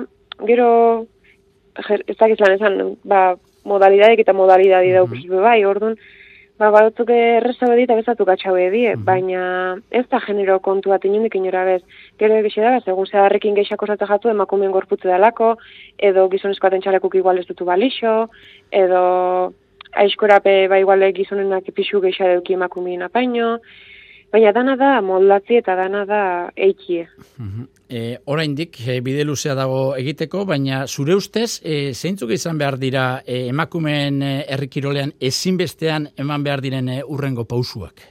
gero, 0.50 0.70
ez 1.78 2.18
dakiz 2.18 2.40
lan 2.42 2.56
esan, 2.58 2.80
ba, 3.06 3.36
modalidadek 3.70 4.24
eta 4.24 4.34
modalidadi 4.34 4.94
mm 4.94 5.14
-hmm. 5.14 5.44
bai, 5.44 5.66
orduan, 5.66 5.96
ba, 6.60 6.70
badutzuk 6.76 7.10
erreza 7.16 7.70
bedi 7.72 7.86
eta 7.88 7.96
bezatu 8.00 8.26
gatxau 8.28 8.56
edi, 8.60 8.84
mm 8.92 9.06
baina 9.08 9.44
ez 9.96 10.06
da 10.12 10.20
genero 10.26 10.60
kontu 10.60 10.92
bat 10.94 11.06
inundik 11.08 11.36
inora 11.40 11.64
bez. 11.66 11.82
Gero 12.20 12.36
egixe 12.42 12.62
da, 12.62 12.80
segun 12.84 13.08
ze 13.08 13.18
harrekin 13.18 13.56
geixako 13.56 13.88
zate 13.88 14.06
jatu, 14.10 14.30
emakumeen 14.30 14.72
gorputze 14.76 15.08
dalako, 15.08 15.56
edo 15.98 16.28
gizonezko 16.30 16.68
atentxalekuk 16.68 17.16
igual 17.16 17.40
ez 17.40 17.48
dutu 17.48 17.66
balixo, 17.66 18.30
edo 18.72 19.54
aizkorape 20.04 20.68
ba 20.68 20.80
igual 20.80 21.02
gizonenak 21.14 21.72
pixu 21.74 22.02
geixa 22.02 22.28
deuki 22.36 22.54
emakumeen 22.54 23.02
apaino, 23.08 23.58
Baina 24.32 24.52
dana 24.54 24.76
da 24.78 25.02
moldatzi 25.02 25.58
eta 25.58 25.76
dana 25.76 26.06
da 26.06 26.22
eikie. 26.56 27.08
Uh 27.40 27.66
e, 27.90 28.20
oraindik 28.26 28.78
e, 28.88 29.00
bide 29.02 29.26
luzea 29.26 29.56
dago 29.58 29.96
egiteko, 29.98 30.46
baina 30.46 30.86
zure 30.88 31.16
ustez 31.18 31.60
e, 31.66 31.92
zeintzuk 31.94 32.32
izan 32.32 32.62
behar 32.62 32.78
dira 32.78 33.06
e, 33.26 33.48
emakumeen 33.50 34.22
e, 34.22 34.32
errikirolean 34.56 35.16
ezinbestean 35.20 36.08
eman 36.22 36.46
behar 36.46 36.62
diren 36.62 36.90
e, 36.94 37.02
urrengo 37.04 37.48
pausuak? 37.50 38.06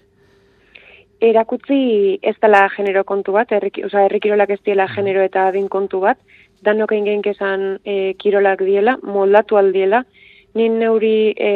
Erakutzi 1.23 2.19
ez 2.23 2.37
dela 2.43 2.67
genero 2.75 3.03
kontu 3.07 3.35
bat, 3.35 3.51
errik, 3.55 3.81
oza, 3.87 4.05
errikirolak 4.07 4.51
ez 4.55 4.61
diela 4.67 4.87
genero 4.91 5.23
eta 5.27 5.49
adin 5.49 5.69
kontu 5.71 6.03
bat, 6.03 6.19
danok 6.63 6.95
egin 6.95 7.23
kezan 7.23 7.79
e, 7.85 8.15
kirolak 8.19 8.63
diela, 8.67 8.99
moldatu 9.03 9.59
aldiela, 9.59 10.05
nien 10.59 10.79
neuri 10.79 11.33
e, 11.35 11.53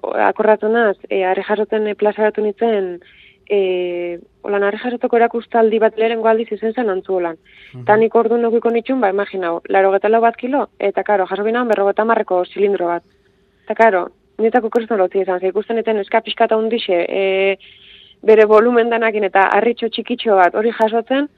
akorratu 0.00 0.68
naz, 0.72 0.96
e, 1.08 1.22
arrejaroten 1.24 1.88
e, 1.88 1.94
plazaratu 1.96 2.44
nintzen, 2.44 2.98
e, 3.48 4.18
hola, 4.42 4.58
nare 4.58 4.78
jasotoko 4.78 5.16
erakustaldi 5.16 5.78
bat 5.78 5.98
lehen 5.98 6.24
aldiz 6.26 6.48
izen 6.52 6.72
zen 6.72 6.88
antzu 6.88 7.14
holan. 7.14 7.36
Uh 7.74 7.80
-huh. 7.80 7.98
nik 7.98 8.14
ordu 8.14 8.36
nukiko 8.36 8.70
nitxun, 8.70 9.00
ba, 9.00 9.10
imaginau, 9.10 9.60
laro 9.68 9.92
geta 9.92 10.20
bat 10.20 10.36
kilo, 10.36 10.68
eta 10.78 11.02
karo, 11.02 11.26
jaso 11.26 11.44
binan 11.44 11.68
berro 11.68 11.86
geta 11.86 12.04
marreko 12.04 12.44
zilindro 12.44 12.86
bat. 12.86 13.02
Eta 13.64 13.74
karo, 13.74 14.08
nietako 14.38 14.70
kriston 14.70 14.98
lotzi 14.98 15.20
izan, 15.20 15.40
ze 15.40 15.48
ikusten 15.48 15.78
eten 15.78 15.98
eska 15.98 16.20
pixkata 16.20 16.56
hundixe, 16.56 17.06
e, 17.08 17.56
bere 18.22 18.44
volumen 18.46 18.90
danakin 18.90 19.24
eta 19.24 19.48
harritxo 19.52 19.88
txikitxo 19.88 20.36
bat 20.36 20.54
hori 20.54 20.72
jasotzen, 20.72 21.28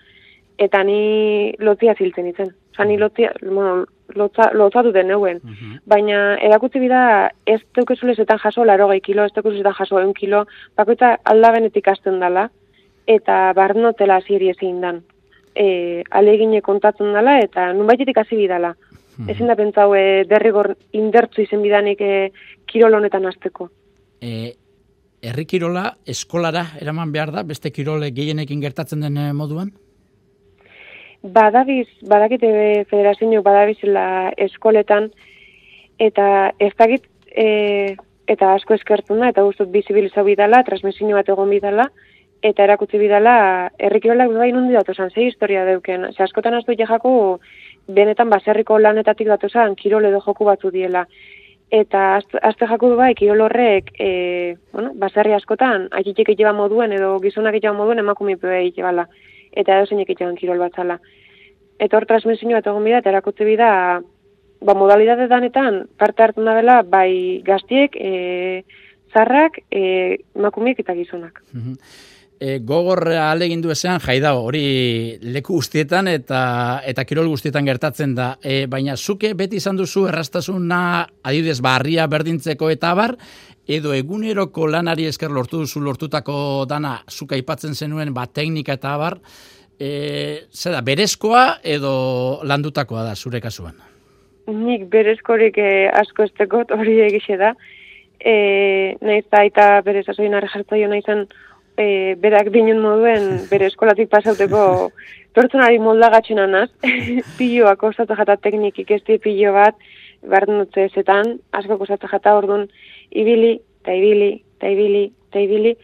eta 0.58 0.82
ni 0.84 1.54
lotzia 1.58 1.94
ziltzen 1.94 2.26
itzen. 2.26 2.54
Osa, 2.76 2.84
ni 2.84 2.98
lotzia, 2.98 3.32
bueno, 3.42 3.86
lotza, 4.14 4.50
lotza 4.52 4.82
duten 4.82 5.08
neuen. 5.08 5.40
Mhm. 5.42 5.78
Baina 5.86 6.36
erakutzi 6.36 6.78
bida 6.78 7.32
ez 7.46 7.62
teukezulezetan 7.72 8.38
jaso 8.38 8.64
laro 8.64 8.88
gai 8.88 9.00
kilo, 9.00 9.24
ez 9.24 9.32
teukezulezetan 9.32 9.72
jaso 9.78 9.98
eun 9.98 10.12
kilo, 10.12 10.46
bakoitza 10.76 11.16
aldabenetik 11.24 11.88
hasten 11.88 12.20
dela. 12.20 12.50
eta 13.06 13.52
barnotela 13.54 14.20
ziri 14.20 14.48
ezin 14.50 14.80
dan. 14.80 14.96
E, 15.54 16.02
alegine 16.10 16.60
kontatzen 16.60 17.12
dela 17.14 17.38
eta 17.38 17.72
nunbaitetik 17.72 18.18
hasi 18.18 18.34
bidala. 18.34 18.74
Mhm. 19.16 19.30
Ezin 19.30 19.46
da 19.46 19.54
pentsau 19.54 19.94
e, 19.94 20.24
derrigor 20.26 20.74
indertzu 20.90 21.42
izen 21.42 21.62
bidanik 21.62 22.00
e, 22.00 22.32
kirol 22.66 22.94
honetan 22.94 23.26
hasteko. 23.26 23.70
E, 24.20 24.56
herri 25.22 25.46
kirola 25.46 25.96
eskolara 26.06 26.66
eraman 26.80 27.12
behar 27.12 27.32
da, 27.32 27.42
beste 27.42 27.70
kirole 27.70 28.10
gehienekin 28.10 28.60
gertatzen 28.60 29.00
den 29.00 29.16
eh, 29.16 29.32
moduan? 29.32 29.70
Badabiz, 31.32 31.88
badakite 32.06 32.48
federazio 32.90 33.42
badabizela 33.42 34.32
eskoletan, 34.36 35.10
eta 35.98 36.52
ez 36.58 36.72
dakit, 36.78 37.06
e, 37.30 37.96
eta 38.30 38.52
asko 38.54 38.74
eskertzen 38.74 39.22
da, 39.22 39.30
eta 39.32 39.42
guztut 39.42 39.70
bizibilizau 39.72 40.24
bidala, 40.26 40.62
transmisio 40.66 41.16
bat 41.16 41.28
egon 41.28 41.50
bidala, 41.50 41.88
eta 42.42 42.64
erakutsi 42.64 42.98
bidala, 43.00 43.70
herrikirolak 43.78 44.30
bai 44.36 44.52
nundi 44.52 44.76
datuzan, 44.76 45.10
ze 45.10 45.26
historia 45.26 45.64
deuken. 45.64 46.12
Ze 46.12 46.22
askotan 46.22 46.54
astu 46.54 46.72
jako, 46.78 47.40
benetan 47.88 48.30
baserriko 48.30 48.78
lanetatik 48.78 49.26
datuzan, 49.26 49.74
kirol 49.74 50.04
edo 50.04 50.20
joku 50.20 50.44
batzu 50.44 50.70
diela. 50.70 51.06
Eta 51.70 52.20
azte, 52.42 52.66
jaku 52.66 52.90
du 52.90 52.96
bai, 52.96 53.14
kirol 53.14 53.40
horrek, 53.40 53.90
e, 53.98 54.56
bueno, 54.72 54.92
baserri 54.94 55.32
askotan, 55.32 55.88
aikitek 55.90 56.28
itxeba 56.28 56.52
moduen, 56.52 56.92
edo 56.92 57.18
gizonak 57.20 57.56
itxeba 57.56 57.74
moduen, 57.74 57.98
emakumipea 57.98 58.60
itxebala. 58.68 59.08
Eta 59.56 59.78
edo 59.78 59.86
zeinek 59.88 60.12
kirol 60.38 60.60
batzala. 60.60 61.00
Eta 61.78 61.96
hor 61.96 62.06
transmisio 62.08 62.52
bat 62.54 62.66
egon 62.66 62.84
bida, 62.84 63.00
eta 63.02 63.10
erakutsi 63.10 63.44
bida, 63.44 63.70
ba, 64.60 64.74
modalidade 64.74 65.28
danetan 65.28 65.86
parte 65.98 66.22
hartzen 66.22 66.44
da 66.48 66.54
dela, 66.56 66.82
bai 66.82 67.42
gaztiek, 67.44 67.96
e, 67.96 68.64
zarrak, 69.12 69.60
e, 69.70 70.18
emakumeek 70.36 70.80
eta 70.80 70.94
gizonak. 70.94 71.42
Mhm. 71.52 71.80
E, 72.38 72.58
gogor 72.60 73.08
alegin 73.08 73.62
du 73.64 73.70
ezean 73.72 74.00
jai 74.04 74.18
dago, 74.20 74.42
hori 74.44 75.16
leku 75.22 75.54
guztietan 75.56 76.10
eta 76.12 76.82
eta 76.84 77.04
kirol 77.08 77.30
guztietan 77.32 77.64
gertatzen 77.64 78.14
da. 78.14 78.34
E, 78.44 78.66
baina 78.68 78.96
zuke 78.96 79.32
beti 79.34 79.56
izan 79.56 79.78
duzu 79.80 80.04
errastasuna 80.10 80.80
adibidez 81.24 81.62
barria 81.64 82.06
berdintzeko 82.12 82.68
eta 82.74 82.92
bar, 82.98 83.16
edo 83.66 83.94
eguneroko 83.96 84.68
lanari 84.68 85.08
esker 85.08 85.32
lortu 85.32 85.64
duzu 85.64 85.80
lortutako 85.80 86.66
dana 86.68 86.98
zuka 87.10 87.34
aipatzen 87.34 87.74
zenuen 87.74 88.12
ba 88.14 88.26
teknika 88.26 88.76
eta 88.76 88.96
bar, 89.00 89.18
e, 89.80 90.46
da, 90.64 90.82
berezkoa 90.82 91.46
edo 91.64 92.40
landutakoa 92.44 93.04
da 93.04 93.14
zure 93.16 93.40
kasuan? 93.40 93.76
Nik 94.46 94.86
berezkorik 94.92 95.58
eh, 95.58 95.88
asko 95.90 96.28
estekot 96.28 96.70
hori 96.70 97.00
egixe 97.08 97.36
da. 97.40 97.54
E, 98.20 98.94
naiz 99.02 99.24
eta 99.26 99.80
berez 99.84 100.06
asoin 100.08 100.32
jartzaio 100.32 100.88
naizan 100.88 101.26
e, 101.76 102.14
berak 102.20 102.50
dinen 102.54 102.80
moduen 102.80 103.46
bere 103.50 103.68
eskolatik 103.70 104.10
pasauteko 104.12 104.90
pertsonari 105.36 105.78
moldagatzen 105.82 106.40
anaz, 106.40 106.70
piloak 107.38 107.82
ostatza 107.90 108.16
jata 108.16 108.38
teknikik 108.40 108.90
ez 108.90 109.02
pillo 109.20 109.52
bat, 109.52 109.76
behar 110.22 110.46
dutze 110.48 110.88
ezetan, 110.88 111.36
asko 111.52 111.78
kostatza 111.78 112.08
jata 112.10 112.34
orduan, 112.38 112.66
ibili, 113.10 113.58
eta 113.82 113.94
ibili, 113.94 114.32
eta 114.56 114.72
ibili, 114.72 115.04
eta 115.28 115.44
ibili, 115.44 115.76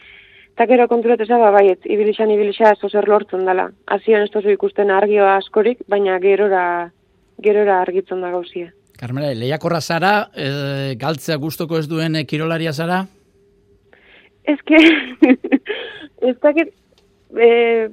eta 0.54 0.66
gero 0.70 0.88
konturatu 0.88 1.26
zaba, 1.28 1.52
baiet, 1.54 1.84
ibilixan, 1.84 2.32
ibilixan, 2.32 2.76
zozer 2.80 3.08
lortzen 3.08 3.44
dela. 3.48 3.68
Azian 3.86 4.24
ez 4.24 4.32
tozu 4.32 4.52
ikusten 4.52 4.90
argioa 4.90 5.36
askorik, 5.36 5.84
baina 5.88 6.18
gerora, 6.22 6.90
gerora 7.44 7.80
argitzen 7.82 8.24
da 8.24 8.32
gauzia. 8.32 8.72
Carmela, 8.98 9.32
lehiakorra 9.34 9.80
zara, 9.80 10.12
e, 10.36 10.94
galtzea 11.00 11.36
gustoko 11.42 11.78
ez 11.78 11.88
duen 11.90 12.20
kirolaria 12.28 12.72
zara? 12.72 13.04
Ez 14.44 14.58
que, 14.66 14.78
ez 16.22 16.36
dakit, 16.40 16.72
e, 17.36 17.88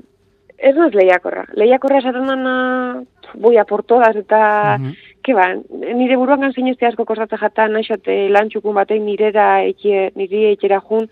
ez 0.58 0.76
naz 0.76 0.92
lehiakorra. 0.94 1.46
Lehiakorra 1.56 2.00
esaten 2.04 2.28
dana, 2.28 3.04
boia 3.36 3.66
por 3.66 3.84
todas, 3.84 4.16
eta, 4.16 4.78
Mhm. 4.78 4.94
ke 5.24 5.34
ba, 5.34 5.54
nire 5.96 6.16
buruan 6.18 6.42
gan 6.42 6.54
zinezte 6.54 6.86
asko 6.86 7.06
kosatza 7.06 7.38
jata, 7.38 7.68
naixote 7.68 8.30
lantxukun 8.30 8.76
batei 8.76 9.00
nirera 9.00 9.64
ekie, 9.64 10.12
nire 10.16 10.52
ekera 10.54 10.82
jun, 10.82 11.10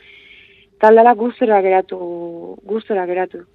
taldala 0.79 1.13
gustora 1.13 1.61
geratu, 1.61 2.55
gustora 2.63 3.05
geratu. 3.05 3.45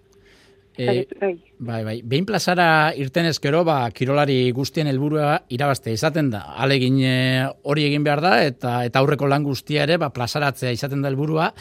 E, 0.76 1.06
bai. 1.20 1.38
bai, 1.58 1.84
bai. 1.84 2.02
Behin 2.02 2.24
plazara 2.24 2.94
irten 2.96 3.26
ezkero, 3.28 3.62
ba, 3.64 3.90
kirolari 3.92 4.50
guztien 4.56 4.86
helburua 4.88 5.42
irabazte 5.52 5.92
izaten 5.92 6.30
da. 6.30 6.54
Alegin 6.56 6.96
e, 7.04 7.44
hori 7.68 7.84
egin 7.84 8.04
behar 8.04 8.22
da, 8.24 8.42
eta 8.46 8.78
eta 8.86 9.02
aurreko 9.02 9.28
lan 9.28 9.44
guztia 9.44 9.82
ere, 9.82 9.98
ba, 10.00 10.08
plazaratzea 10.10 10.72
izaten 10.72 11.02
da 11.02 11.08
helburua. 11.12 11.52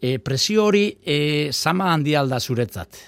E, 0.00 0.18
presio 0.18 0.64
hori 0.64 0.96
e, 1.04 1.48
sama 1.52 1.92
handi 1.92 2.14
alda 2.14 2.38
zuretzat. 2.38 2.98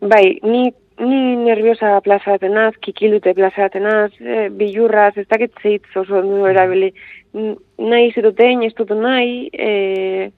Bai, 0.00 0.38
ni, 0.42 0.66
ni 1.00 1.20
nerviosa 1.44 1.94
plazatenaz, 2.04 2.74
kikildute 2.80 3.32
plazatenaz, 3.34 4.10
e, 4.20 4.48
bilurraz, 4.52 5.14
ez 5.16 5.26
dakit 5.28 5.56
zeit 5.62 5.88
oso 5.96 6.20
ondo 6.20 6.46
erabili. 6.48 6.92
N- 7.36 7.56
Nahi 7.80 8.12
zituten, 8.12 8.62
ez 8.68 8.74
dut 8.76 8.92
nahi, 8.96 9.48
e, 9.52 10.30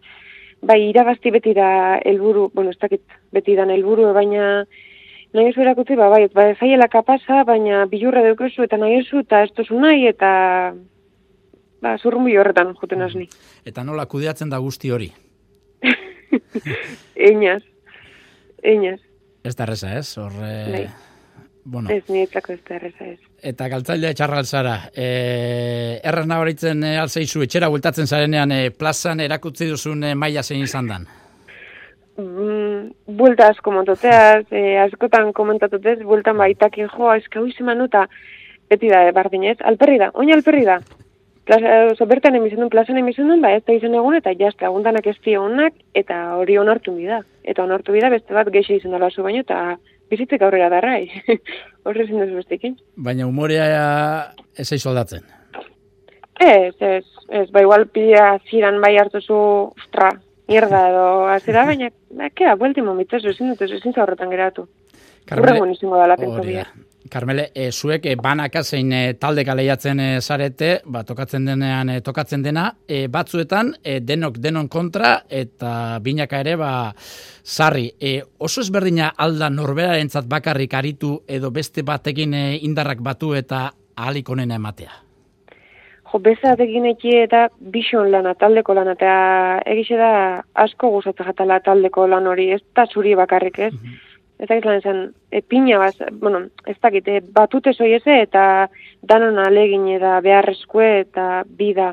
bai, 0.63 0.79
irabazti 0.89 1.31
beti 1.35 1.55
da 1.59 1.99
helburu, 2.05 2.49
bueno, 2.55 2.71
ez 2.71 2.79
dakit 2.79 3.03
beti 3.35 3.57
dan 3.59 3.71
helburu, 3.75 4.13
baina 4.15 4.65
nahi 5.33 5.49
ez 5.49 5.57
berakutzi, 5.57 5.97
ba, 5.99 6.11
bai, 6.13 6.29
ba, 6.35 6.53
zaiela 6.61 6.87
kapasa, 6.93 7.43
baina 7.49 7.87
bilurra 7.91 8.23
deukezu, 8.23 8.63
eta 8.69 8.79
nahi 8.79 9.01
ezu, 9.01 9.25
eta 9.27 9.43
ez 9.47 9.51
duzu 9.57 9.79
nahi, 9.83 10.07
eta 10.11 10.31
ba, 11.83 11.97
zurrumbi 11.99 12.37
horretan 12.39 12.75
juten 12.81 13.05
ni. 13.15 13.29
Eta 13.67 13.85
nola 13.85 14.07
kudeatzen 14.07 14.51
da 14.51 14.59
guzti 14.59 14.91
hori. 14.91 15.13
Einaz, 17.17 17.63
einaz, 18.63 19.01
Ez 19.43 19.57
da 19.59 19.65
erreza, 19.65 19.89
ez? 19.99 20.07
Hor, 20.19 20.33
e, 20.39 20.51
Bai. 20.71 20.87
bueno, 21.65 21.91
ez 21.91 22.05
nietzako 22.09 22.53
ez 22.53 22.61
da 22.69 22.77
erreza 22.77 23.05
ez. 23.07 23.19
eta 23.43 23.67
galtzailea 23.69 24.15
txarral 24.15 24.45
zara. 24.47 24.77
E, 24.95 25.99
erraz 26.05 26.27
nabaritzen 26.31 26.85
e, 26.87 26.93
alzeizu, 27.03 27.43
etxera 27.43 27.69
bueltatzen 27.69 28.07
zarenean 28.07 28.53
e, 28.55 28.71
plazan 28.71 29.21
erakutzi 29.21 29.67
duzun 29.67 30.05
e, 30.05 30.15
maila 30.15 30.43
zein 30.47 30.63
izan 30.63 30.87
dan. 30.87 31.09
mm, 32.19 33.15
buelta 33.19 33.49
asko 33.51 33.73
montoteaz, 33.73 34.47
eh, 34.53 34.79
askotan 34.85 35.33
komentatutez, 35.33 35.99
bueltan 36.07 36.37
baitakin 36.39 36.89
joa, 36.95 37.17
eska 37.17 37.41
hui 37.41 37.53
zemanuta, 37.57 38.07
beti 38.71 38.89
da, 38.89 39.09
eh, 39.09 39.13
bardinez, 39.13 39.57
alperri 39.65 39.99
da, 39.99 40.11
oin 40.15 40.33
alperri 40.33 40.65
da. 40.65 40.79
Plaza, 41.45 41.71
oso 41.91 42.07
bertan 42.07 42.37
emizendun, 42.39 42.71
plazan 42.71 43.01
emizendun, 43.01 43.41
ba, 43.43 43.51
ez 43.57 43.65
da 43.67 43.75
izan 43.75 43.97
egun, 43.99 44.15
eta 44.15 44.31
jazte, 44.39 44.65
aguntanak 44.69 45.09
ez 45.11 45.17
onak, 45.39 45.75
eta 45.93 46.37
hori 46.39 46.59
onartu 46.59 46.95
bida. 46.95 47.23
Eta 47.43 47.65
onartu 47.65 47.93
bida, 47.93 48.11
beste 48.11 48.35
bat 48.35 48.49
gehi 48.55 48.77
izan 48.77 48.93
dala 48.93 49.11
zu 49.11 49.23
baino, 49.23 49.41
eta 49.41 49.77
bizitzek 50.11 50.43
aurrera 50.43 50.69
darrai. 50.71 51.09
Horre 51.85 52.05
ezin 52.05 52.21
duzu 52.23 52.39
bestekin. 52.39 52.77
Baina 52.95 53.27
umorea 53.27 53.67
ez 54.55 54.69
aizu 54.71 54.93
aldatzen. 54.93 55.27
Ez, 56.39 56.75
ez, 56.79 57.05
ez, 57.29 57.49
ba, 57.51 57.63
igual 57.63 57.89
pila 57.89 58.39
ziran 58.49 58.81
bai 58.81 58.97
hartu 58.99 59.21
zu, 59.21 59.41
ostra, 59.79 60.13
mierda 60.47 60.87
edo, 60.91 61.27
azera, 61.33 61.67
baina, 61.67 61.91
ba, 62.15 62.31
kera, 62.31 62.55
buelti 62.55 62.87
momitez, 62.87 63.25
ezin 63.27 63.51
dut, 63.51 63.67
ezin 63.67 63.99
horretan 63.99 64.31
geratu. 64.31 64.69
Urrengoan 65.33 65.75
izango 65.75 65.99
da 65.99 66.07
Carmele, 67.11 67.51
e, 67.55 67.71
zuek 67.73 68.07
e, 68.07 68.15
banaka 68.17 68.63
zein 68.63 68.93
e, 68.93 69.15
taldeka 69.19 69.55
lehiatzen 69.59 70.01
e, 70.01 70.09
zarete, 70.21 70.71
ba, 70.85 71.03
tokatzen 71.05 71.47
denean 71.49 71.91
e, 71.91 72.01
tokatzen 72.05 72.43
dena, 72.45 72.69
e, 72.87 73.07
batzuetan 73.13 73.75
e, 73.83 73.99
denok 74.01 74.39
denon 74.39 74.69
kontra 74.69 75.15
eta 75.29 75.99
binaka 76.03 76.41
ere 76.45 76.57
ba 76.57 76.73
sarri. 77.43 77.89
E, 77.99 78.21
oso 78.39 78.63
ezberdina 78.63 79.13
alda 79.19 79.51
norberarentzat 79.51 80.29
bakarrik 80.31 80.75
aritu 80.75 81.17
edo 81.27 81.51
beste 81.51 81.83
batekin 81.83 82.35
e, 82.35 82.45
indarrak 82.63 83.03
batu 83.03 83.35
eta 83.35 83.71
ahalik 83.97 84.31
onena 84.31 84.61
ematea. 84.61 84.93
Jo, 86.13 86.21
bezatekin 86.21 86.87
eki 86.93 87.17
eta 87.23 87.47
bixon 87.73 88.11
lana, 88.13 88.35
taldeko 88.37 88.75
lana, 88.77 88.93
eta 88.99 89.13
egixe 89.73 89.97
da 89.97 90.15
asko 90.61 90.91
gustatzen 90.93 91.31
jatala 91.31 91.61
taldeko 91.65 92.07
lan 92.07 92.27
hori, 92.29 92.51
ez 92.53 92.61
da 92.77 92.85
zuri 92.87 93.15
bakarrik 93.17 93.59
ez. 93.59 93.73
Ez 94.43 94.49
dakit 94.51 94.65
lan 94.67 94.81
esan, 94.81 95.03
e, 95.31 95.41
pina 95.47 95.79
baz, 95.79 95.95
bueno, 96.19 96.41
ez 96.67 96.75
dakit, 96.83 97.07
e, 97.07 97.21
batute 97.23 97.71
zoieze 97.73 98.17
eta 98.25 98.69
danon 99.07 99.39
alegin 99.39 99.87
eta 99.95 100.17
beharrezkue 100.25 100.89
eta 101.05 101.45
bida. 101.47 101.93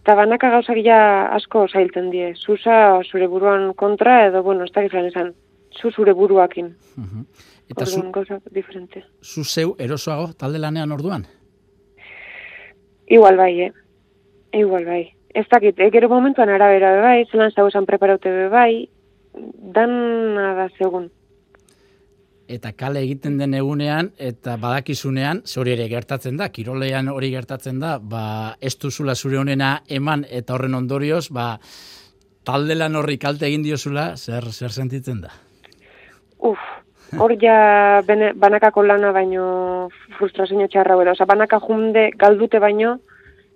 Eta 0.00 0.14
banaka 0.16 0.48
gauzak 0.54 0.80
ja 0.80 1.26
asko 1.36 1.66
zailtzen 1.68 2.08
die. 2.10 2.32
Zuza 2.34 3.02
zure 3.04 3.28
buruan 3.28 3.74
kontra 3.74 4.22
edo, 4.30 4.42
bueno, 4.42 4.64
ez 4.64 4.72
dakit 4.72 4.96
lan 4.96 5.10
esan, 5.10 5.34
zu 5.76 5.92
zure 5.92 6.16
buruakin. 6.16 6.72
Mhm. 6.96 7.26
Eta 7.70 7.84
zu, 7.84 7.98
Orduan 7.98 8.12
gauzak 8.12 8.42
diferente. 8.50 9.04
zu 9.22 9.44
zeu 9.44 9.76
erosoago 9.78 10.32
talde 10.32 10.58
lanean 10.58 10.92
orduan? 10.92 11.26
Igual 13.06 13.36
bai, 13.36 13.60
eh? 13.60 13.72
Igual 14.52 14.86
bai. 14.86 15.12
Ez 15.34 15.46
dakit, 15.48 15.78
eh, 15.78 15.90
gero 15.90 16.08
momentuan 16.08 16.48
arabera 16.48 16.94
be 16.94 17.00
bai, 17.00 17.26
zelan 17.30 17.52
zau 17.52 17.68
esan 17.68 17.86
preparaute 17.86 18.30
be 18.30 18.48
bai, 18.48 18.88
dana 19.34 20.54
da 20.54 20.68
segun. 20.78 21.10
Eta 22.50 22.72
kale 22.76 23.02
egiten 23.04 23.38
den 23.38 23.54
egunean 23.54 24.10
eta 24.18 24.56
badakizunean, 24.60 25.42
ze 25.46 25.60
hori 25.60 25.74
ere 25.76 25.86
gertatzen 25.88 26.36
da, 26.40 26.50
kirolean 26.50 27.08
hori 27.12 27.30
gertatzen 27.30 27.78
da, 27.80 27.98
ba, 27.98 28.56
ez 28.60 28.74
duzula 28.82 29.14
zure 29.14 29.38
honena 29.38 29.80
eman 29.88 30.26
eta 30.28 30.54
horren 30.54 30.74
ondorioz, 30.74 31.28
ba, 31.30 31.52
talde 32.44 32.74
lan 32.74 32.96
horri 32.96 33.18
kalte 33.22 33.46
egin 33.46 33.62
diozula, 33.62 34.14
zer, 34.16 34.50
zer 34.50 34.74
sentitzen 34.74 35.20
da? 35.22 35.32
Uf, 36.50 36.58
hor 37.18 37.36
ja 37.42 38.02
bene, 38.06 38.32
banakako 38.34 38.82
lana 38.86 39.12
baino 39.12 39.44
frustrazio 40.18 40.66
txarra 40.68 40.96
da. 41.04 41.14
Osa, 41.14 41.28
banaka 41.28 41.60
junde 41.62 42.10
galdute 42.16 42.58
baino 42.58 42.98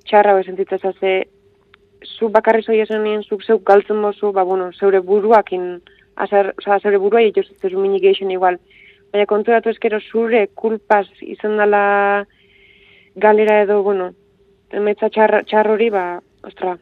txarra 0.08 0.34
hau 0.34 0.42
sentitzen 0.44 0.78
zaze 0.78 1.14
zu 2.04 2.28
bakarri 2.28 2.62
zoi 2.62 2.80
esan 2.84 3.02
nien, 3.04 3.22
zuk 3.24 3.42
zeuk 3.42 3.64
galtzen 3.64 4.02
bozu, 4.02 4.32
ba, 4.32 4.44
bueno, 4.44 4.70
zeure 4.78 5.00
buruakin, 5.00 5.80
azer, 6.16 6.52
oza, 6.58 6.78
zeure 6.80 7.00
burua 7.00 7.22
egituz 7.22 7.46
ez 7.62 7.72
minik 7.72 8.04
igual. 8.20 8.58
Baina 9.14 9.28
kontu 9.30 9.52
datu 9.54 9.70
eskero 9.70 10.00
zure 10.02 10.48
kulpaz 10.58 11.04
izan 11.22 11.52
dela 11.60 12.26
galera 13.14 13.60
edo, 13.62 13.76
bueno, 13.86 14.08
emetza 14.74 15.06
txar, 15.06 15.70
hori, 15.70 15.86
ba, 15.94 16.18
ostra, 16.42 16.72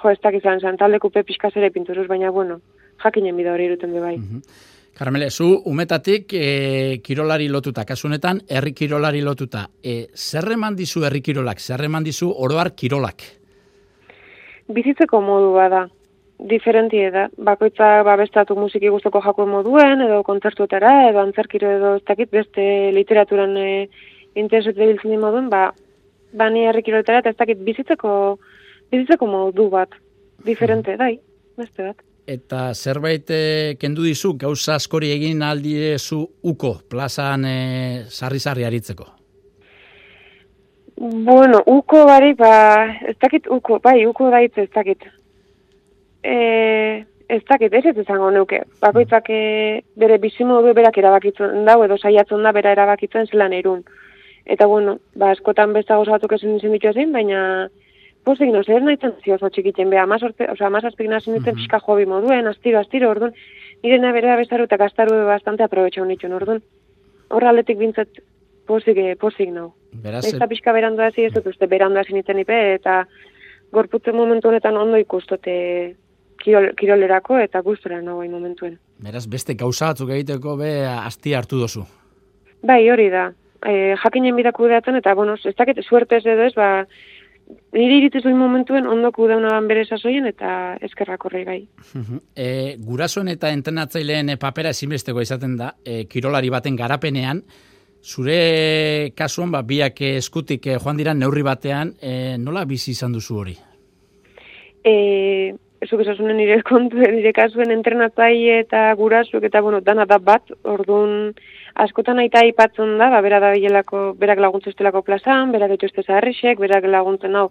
jo, 0.00 0.08
ez 0.08 0.16
dakizan 0.24 0.56
izan 0.56 0.72
zen, 0.72 0.78
talde 0.80 0.96
kupe 1.02 1.20
pixka 1.28 1.50
zere 1.52 1.68
pinturuz, 1.74 2.06
baina, 2.08 2.30
bueno, 2.32 2.62
jakinen 3.04 3.36
bida 3.36 3.52
hori 3.52 3.68
iruten 3.68 3.92
bai. 4.00 4.16
Mm 4.16 4.42
Carmele, 4.98 5.28
zu 5.30 5.62
umetatik 5.70 6.32
e, 6.34 6.98
kirolari 7.06 7.44
lotuta, 7.46 7.84
kasunetan, 7.86 8.40
herri 8.50 8.72
kirolari 8.74 9.20
lotuta. 9.22 9.68
E, 9.78 10.08
zer 10.16 10.48
eman 10.56 10.74
dizu 10.74 11.04
herri 11.06 11.20
kirolak, 11.22 11.60
zer 11.60 11.84
eman 11.86 12.02
dizu 12.02 12.32
oroar 12.34 12.72
kirolak? 12.74 13.22
Bizitzeko 14.74 15.20
modu 15.22 15.52
bada, 15.54 15.84
diferentie 16.38 17.10
da. 17.10 17.26
Bakoitza 17.36 18.02
babestatu 18.06 18.56
musiki 18.56 18.88
guztoko 18.88 19.20
jako 19.24 19.46
moduen, 19.46 20.02
edo 20.06 20.22
kontzertuetara, 20.26 21.10
edo 21.10 21.22
antzerkiro 21.24 21.70
edo 21.76 21.94
ez 21.98 22.04
dakit 22.06 22.30
beste 22.30 22.64
literaturan 22.94 23.56
e, 23.56 23.70
interesetu 24.34 24.80
biltzen 24.80 25.18
moduen, 25.20 25.48
ba, 25.50 25.68
ba 26.32 26.50
ni 26.50 26.66
herri 26.66 26.84
kiroletara, 26.86 27.24
eta 27.24 27.34
ez 27.34 27.40
dakit 27.40 27.64
bizitzeko, 27.66 28.12
bizitzeko 28.92 29.26
modu 29.26 29.70
bat, 29.72 29.96
diferente, 30.46 30.96
dai, 30.96 31.16
beste 31.58 31.90
bat 31.90 32.04
eta 32.28 32.74
zerbait 32.74 33.30
e, 33.32 33.76
kendu 33.80 34.04
dizu 34.04 34.34
gauza 34.36 34.74
askori 34.76 35.08
egin 35.14 35.40
aldiezu 35.42 36.20
uko 36.52 36.74
plazan 36.92 37.46
e, 37.48 37.54
sarri-sarri 38.12 38.66
aritzeko? 38.68 39.06
Bueno, 40.98 41.62
uko 41.70 42.02
bari, 42.08 42.34
ba, 42.34 42.50
ez 43.06 43.14
dakit 43.22 43.46
uko, 43.54 43.78
bai, 43.80 44.02
uko 44.06 44.32
daitz 44.34 44.58
ez 44.58 44.68
dakit. 44.74 45.06
E, 46.22 47.04
ez 47.28 47.42
dakit, 47.48 47.72
ez 47.72 47.84
ez 47.86 47.96
izango 47.96 48.30
neuke. 48.30 48.62
Bakoitzak 48.80 49.28
e, 49.30 49.82
bere 49.96 50.18
bizimo 50.18 50.62
du 50.62 50.72
berak 50.74 50.98
erabakitzen 50.98 51.64
da, 51.68 51.76
edo 51.84 51.98
saiatzen 51.98 52.42
da 52.42 52.52
bera 52.52 52.72
erabakitzen 52.72 53.28
zelan 53.28 53.52
erun. 53.52 53.84
Eta 54.48 54.66
bueno, 54.66 54.98
ba, 55.14 55.32
eskotan 55.36 55.74
besta 55.76 55.98
gozatuk 56.00 56.32
esan 56.32 56.56
izan 56.56 56.72
ditu 56.72 56.88
ezin, 56.88 57.12
baina 57.12 57.68
pozik 58.24 58.50
no, 58.52 58.62
zer 58.64 58.82
nahi 58.84 58.98
zio 59.24 59.36
oso 59.36 59.50
txikitzen, 59.52 59.90
beha, 59.92 60.04
amazazpik 60.04 60.50
oza, 60.52 60.70
nazen 60.70 61.36
ditzen 61.36 61.54
mm 61.54 61.60
pixka 61.60 61.80
jobi 61.84 62.06
moduen, 62.08 62.48
astiro, 62.48 62.80
astiro, 62.80 63.10
orduan, 63.10 63.36
nire 63.84 63.98
nabera 64.02 64.36
bezaru 64.40 64.64
eta 64.68 64.76
gaztaru 64.80 65.22
bastante 65.28 65.64
aprobetxa 65.64 66.02
honitxun, 66.02 66.34
orduan, 66.40 66.60
horra 67.28 67.52
aletik 67.52 67.78
bintzat 67.78 68.20
pozik, 68.68 68.98
pozik 69.20 69.52
nau. 69.52 69.72
Beraz, 70.04 70.24
ez 70.28 70.36
da 70.40 70.48
pixka 70.48 70.74
berandu 70.76 71.04
hasi 71.04 71.24
ez 71.24 71.32
dut 71.32 71.46
uste, 71.48 71.68
berandu 71.70 72.00
hasi 72.00 72.16
nintzen 72.16 72.40
ipe, 72.42 72.58
eta 72.74 73.02
gorputzen 73.72 74.16
momentu 74.16 74.48
honetan 74.48 74.76
ondo 74.76 75.00
ikustote 75.00 75.56
kirol, 76.42 76.72
kirolerako 76.78 77.38
eta 77.42 77.60
gustora 77.66 78.00
nago 78.02 78.24
momentuen. 78.30 78.78
Beraz, 78.98 79.26
beste 79.26 79.54
gauza 79.54 79.92
batzuk 79.92 80.10
egiteko 80.10 80.56
be 80.56 80.72
asti 80.86 81.34
hartu 81.34 81.60
dozu. 81.60 81.84
Bai, 82.62 82.82
hori 82.90 83.08
da. 83.10 83.28
E, 83.66 83.94
jakinen 84.02 84.36
bidaku 84.36 84.66
eta, 84.68 85.14
bueno, 85.14 85.34
ez 85.34 85.54
dakit, 85.54 85.82
suertez 85.82 86.24
edo 86.26 86.42
ez, 86.42 86.54
ba, 86.54 86.86
Nire 87.72 87.98
iritu 88.00 88.20
zuen 88.20 88.36
momentuen 88.36 88.86
ondoko 88.88 89.26
daunagan 89.28 89.68
bere 89.70 89.84
sasoien 89.84 90.26
eta 90.28 90.76
eskerrak 90.84 91.24
horrei 91.24 91.44
gai. 91.44 91.60
e, 92.36 92.76
gurasoen 92.76 93.28
eta 93.32 93.50
entrenatzaileen 93.56 94.34
papera 94.40 94.72
ezinbesteko 94.74 95.22
izaten 95.24 95.56
da, 95.56 95.72
e, 95.84 96.04
kirolari 96.04 96.50
baten 96.52 96.76
garapenean, 96.76 97.42
zure 98.02 99.12
kasuan, 99.16 99.52
ba, 99.52 99.62
biak 99.62 100.00
eskutik 100.10 100.66
e, 100.66 100.76
joan 100.76 101.00
dira 101.00 101.14
neurri 101.14 101.44
batean, 101.46 101.94
e, 102.00 102.36
nola 102.38 102.64
bizi 102.68 102.92
izan 102.92 103.16
duzu 103.16 103.40
hori? 103.40 103.56
E, 104.84 105.54
Ezuk 105.84 106.00
esasunen 106.02 106.36
nire 106.40 106.58
kontu, 106.70 106.98
nire 106.98 107.32
kasuen 107.36 107.70
entrenatzaile 107.74 108.62
eta 108.64 108.88
gurasuk 108.98 109.44
eta 109.46 109.62
bueno, 109.62 109.80
dana 109.84 110.06
da 110.10 110.18
bat, 110.18 110.50
orduan 110.64 111.32
askotan 111.78 112.18
aita 112.18 112.42
aipatzen 112.42 112.96
da, 112.98 113.10
ba, 113.12 113.20
bera 113.22 113.38
da 113.42 113.52
bilelako, 113.54 114.12
berak 114.18 114.42
laguntzen 114.42 114.74
estelako 114.74 115.04
plazan, 115.06 115.52
berak 115.54 115.76
dituzte 115.76 116.02
zaharrisek, 116.02 116.58
berak 116.58 116.88
laguntzen 116.90 117.36
hau, 117.38 117.48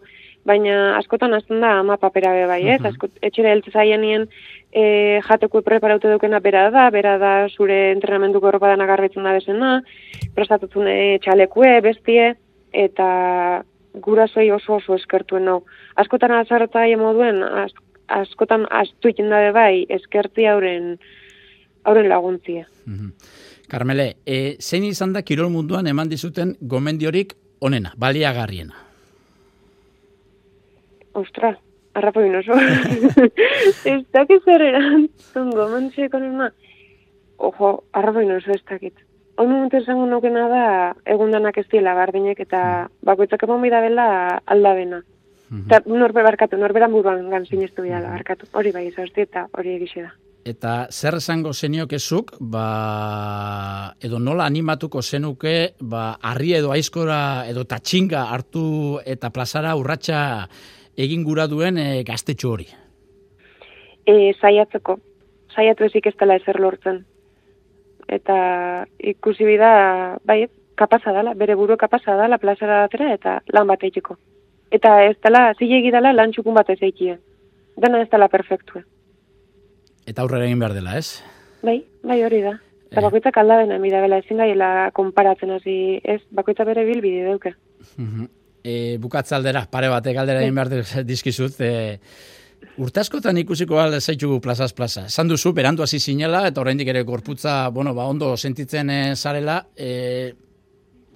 baina 0.47 0.97
askotan 0.97 1.35
azten 1.37 1.63
da 1.63 1.77
ama 1.79 1.97
papera 2.01 2.33
be 2.35 2.43
bai, 2.49 2.61
ez? 2.75 2.81
Askot, 2.87 3.15
etxera 3.23 3.53
heltze 3.55 3.71
zaien 3.71 4.03
e, 4.71 4.83
jateko 5.27 5.61
preparaute 5.63 6.11
dukena 6.11 6.41
bera 6.43 6.67
da, 6.71 6.89
bera 6.91 7.15
da 7.21 7.33
zure 7.47 7.91
entrenamenduko 7.93 8.51
erropa 8.51 8.73
dana 8.73 8.89
garbitzen 8.89 9.23
da 9.23 9.35
bezena, 9.37 9.71
prestatutzen 10.35 10.91
txalekue, 11.23 11.79
bestie, 11.87 12.33
eta 12.75 13.07
gurasoi 14.03 14.49
oso 14.51 14.77
oso 14.77 14.95
eskertuen 14.95 15.47
hau. 15.47 15.61
Askotan 15.95 16.35
azarta 16.37 16.85
moduen, 16.99 17.41
askotan 18.07 18.65
astu 18.71 19.11
ikin 19.13 19.29
dabe 19.29 19.51
bai, 19.51 19.85
eskerti 19.89 20.45
hauren, 20.45 20.95
hauren 21.83 22.09
laguntzia. 22.09 22.67
Mm 22.85 23.11
Carmele, 23.67 24.15
e, 24.23 24.55
zein 24.63 24.85
izan 24.87 25.11
da 25.11 25.21
kirol 25.27 25.49
munduan 25.51 25.89
eman 25.91 26.07
dizuten 26.07 26.53
gomendiorik 26.61 27.33
onena, 27.59 27.91
baliagarriena? 27.99 28.77
Ostra, 31.19 31.51
arrapo 31.93 32.21
oso. 32.21 32.55
ez 33.91 34.03
dakit 34.13 34.45
zer 34.45 34.63
erantzun 34.69 35.51
gomendizik 35.51 36.13
onena. 36.13 36.51
Ojo, 37.37 37.83
arrapo 37.91 38.23
oso 38.37 38.55
ez 38.55 38.63
dakit. 38.69 38.93
Hon 39.37 39.51
momentu 39.51 39.77
esango 39.77 40.05
nukena 40.09 40.47
da, 40.49 40.63
egundanak 41.05 41.57
ez 41.57 41.67
dila 41.69 41.93
bardinek, 41.93 42.39
eta 42.39 42.87
bakoitzak 43.05 43.43
emon 43.43 43.61
bida 43.61 43.81
bela 43.83 44.07
aldabena. 44.45 45.03
Eta 45.47 45.79
mm 45.79 45.83
-hmm. 45.85 45.99
norbe 45.99 46.23
barkatu, 46.23 46.57
norberan 46.57 46.91
buruan 46.91 47.29
gan 47.29 47.45
sinestu 47.45 47.81
bila 47.81 47.99
mm 47.99 48.11
barkatu. 48.11 48.45
Hori 48.51 48.71
bai, 48.71 48.91
zorti 48.91 49.21
eta 49.21 49.47
hori 49.53 49.75
egixe 49.75 50.01
da. 50.01 50.11
Eta 50.45 50.87
zer 50.91 51.15
esango 51.15 51.53
zeniok 51.53 51.93
ezuk, 51.93 52.31
ba, 52.39 53.93
edo 53.99 54.19
nola 54.19 54.45
animatuko 54.45 55.01
zenuke, 55.01 55.73
ba, 55.81 56.17
arri 56.21 56.53
edo 56.53 56.71
aizkora 56.71 57.45
edo 57.49 57.63
tatxinga 57.63 58.21
hartu 58.31 58.99
eta 59.05 59.29
plazara 59.29 59.75
urratsa 59.75 60.47
egin 60.95 61.23
gura 61.23 61.47
duen 61.47 61.77
e, 61.77 62.03
gaztetxo 62.03 62.51
hori? 62.51 62.67
E, 64.05 64.33
zaiatzeko. 64.41 64.99
Zaiatu 65.55 65.83
ezik 65.83 66.07
ez 66.07 66.15
dela 66.19 66.35
ezer 66.35 66.59
lortzen. 66.59 67.05
Eta 68.07 68.85
ikusi 68.99 69.43
bida, 69.43 70.17
bai, 70.23 70.47
kapaza 70.75 71.11
dela, 71.11 71.33
bere 71.33 71.55
buru 71.55 71.77
kapaza 71.77 72.15
dela 72.15 72.37
plazara 72.37 72.81
datera 72.85 73.13
eta 73.13 73.41
lan 73.53 73.67
bat 73.67 73.83
egiteko. 73.83 74.15
Eta 74.71 74.93
ez 75.07 75.15
dela, 75.23 75.51
zilegi 75.57 75.91
dela 75.93 76.13
lan 76.13 76.33
txukun 76.35 76.55
bat 76.57 76.69
ez 76.73 76.79
eikie. 76.81 77.17
Dena 77.77 78.01
ez 78.03 78.09
dela 78.11 78.27
perfektua. 78.31 78.83
Eta 80.07 80.23
aurrera 80.23 80.47
egin 80.47 80.59
behar 80.59 80.75
dela, 80.75 80.97
ez? 80.97 81.21
Bai, 81.63 81.81
bai 82.03 82.21
hori 82.23 82.41
da. 82.45 82.55
Eta 82.87 83.01
eh. 83.01 83.03
bakoitzak 83.03 83.37
aldabena, 83.41 83.77
mira, 83.83 84.01
bela 84.03 84.21
ezin 84.23 84.39
gaiela 84.39 84.71
konparatzen 84.95 85.51
hasi, 85.57 85.77
ez, 86.03 86.21
bakoitza 86.31 86.65
bere 86.67 86.85
bilbide 86.87 87.27
duke. 87.31 87.53
e, 88.63 88.97
bukatzaldera, 89.03 89.67
pare 89.71 89.91
batek 89.91 90.15
galdera 90.15 90.41
egin 90.43 90.55
behar 90.55 90.71
dizkizut, 91.11 91.59
e, 91.61 91.99
Urtaskotan 92.77 93.37
ikusiko 93.41 93.79
alde 93.81 93.99
zaitugu 94.01 94.37
plazaz 94.41 94.71
plaza. 94.73 95.07
Esan 95.09 95.29
duzu, 95.29 95.51
berandu 95.53 95.83
hasi 95.83 95.99
zinela, 95.99 96.43
eta 96.49 96.61
oraindik 96.61 96.89
ere 96.93 97.01
gorputza, 97.05 97.69
bueno, 97.73 97.93
ba, 97.97 98.05
ondo 98.05 98.35
sentitzen 98.37 98.89
e, 98.93 98.99
zarela. 99.15 99.59
E, 99.75 100.33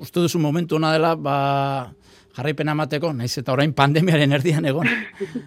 uste 0.01 0.23
duzu 0.23 0.41
momentu 0.41 0.77
ona 0.77 0.91
dela, 0.93 1.13
ba, 1.15 1.37
jarraipen 2.37 2.69
amateko, 2.71 3.11
naiz 3.13 3.33
eta 3.37 3.53
orain 3.53 3.73
pandemiaren 3.73 4.33
erdian 4.37 4.65
egon. 4.65 4.87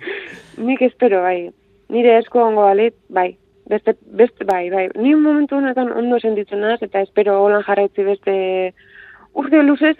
Nik 0.68 0.82
espero, 0.86 1.22
bai. 1.24 1.50
Nire 1.92 2.18
esko 2.18 2.42
ongo 2.44 2.66
balit, 2.68 2.96
bai. 3.08 3.32
Beste, 3.70 3.94
beste, 4.04 4.44
bai, 4.44 4.68
bai. 4.70 4.88
Ni 5.00 5.14
momentu 5.14 5.56
honetan 5.56 5.92
ondo 5.96 6.18
sentitzen 6.20 6.60
naz, 6.60 6.80
eta 6.84 7.00
espero 7.04 7.38
holan 7.42 7.64
jarraitzi 7.66 8.04
beste 8.04 8.34
urde 9.34 9.62
luzez. 9.62 9.96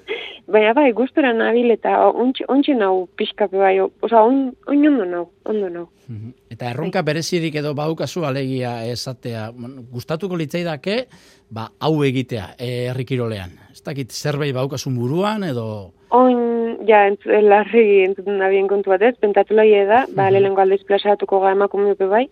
Baina 0.52 0.72
bai, 0.74 0.90
gustora 0.96 1.32
nabil 1.36 1.70
eta 1.74 1.94
ontsi 2.10 2.74
nau 2.74 3.06
pixkape 3.16 3.58
bai. 3.60 3.76
Osa, 3.80 4.22
on, 4.22 4.50
on 4.66 4.86
ondo 4.88 5.04
nau, 5.04 5.24
ondo 5.44 5.68
nau. 5.70 5.86
Mhm. 6.08 6.34
Eta 6.50 6.70
erronka 6.72 7.02
berezirik 7.06 7.54
edo 7.60 7.74
baukazu 7.74 8.24
alegia 8.24 8.80
esatea. 8.84 9.50
Gustatuko 9.92 10.36
litzaidake, 10.36 11.04
ba, 11.50 11.70
hau 11.80 12.02
egitea, 12.04 12.54
errikirolean. 12.58 13.54
Ez 13.70 13.82
dakit 13.86 14.10
zerbait 14.10 14.54
baukasun 14.54 14.96
buruan 14.98 15.44
edo... 15.46 15.92
Oin, 16.10 16.80
ja, 16.88 17.04
entzuten 17.06 17.46
larri 17.46 18.02
entzuten 18.02 18.40
da 18.42 18.48
bien 18.50 18.66
kontu 18.66 18.90
bat 18.90 19.04
ez, 19.06 19.14
pentatu 19.22 19.54
lai 19.54 19.68
da, 19.86 20.06
ba, 20.10 20.26
mm 20.26 20.34
lehenko 20.34 20.64
aldiz 20.64 20.82
plazatuko 20.88 21.38
ga 21.44 21.52
emakumiope 21.54 22.08
bai. 22.10 22.26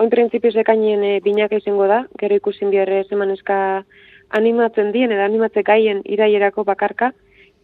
Oin 0.00 0.08
prinsipioz 0.10 0.56
ekainien 0.56 1.04
e, 1.04 1.20
binaka 1.20 1.58
izango 1.60 1.86
da, 1.86 2.02
gero 2.18 2.38
ikusin 2.40 2.70
biarre 2.72 3.02
zemanezka 3.10 3.84
animatzen 4.32 4.92
dien, 4.92 5.12
edo 5.12 5.24
animatzen 5.24 5.66
gaien 5.66 6.02
iraierako 6.04 6.64
bakarka, 6.64 7.12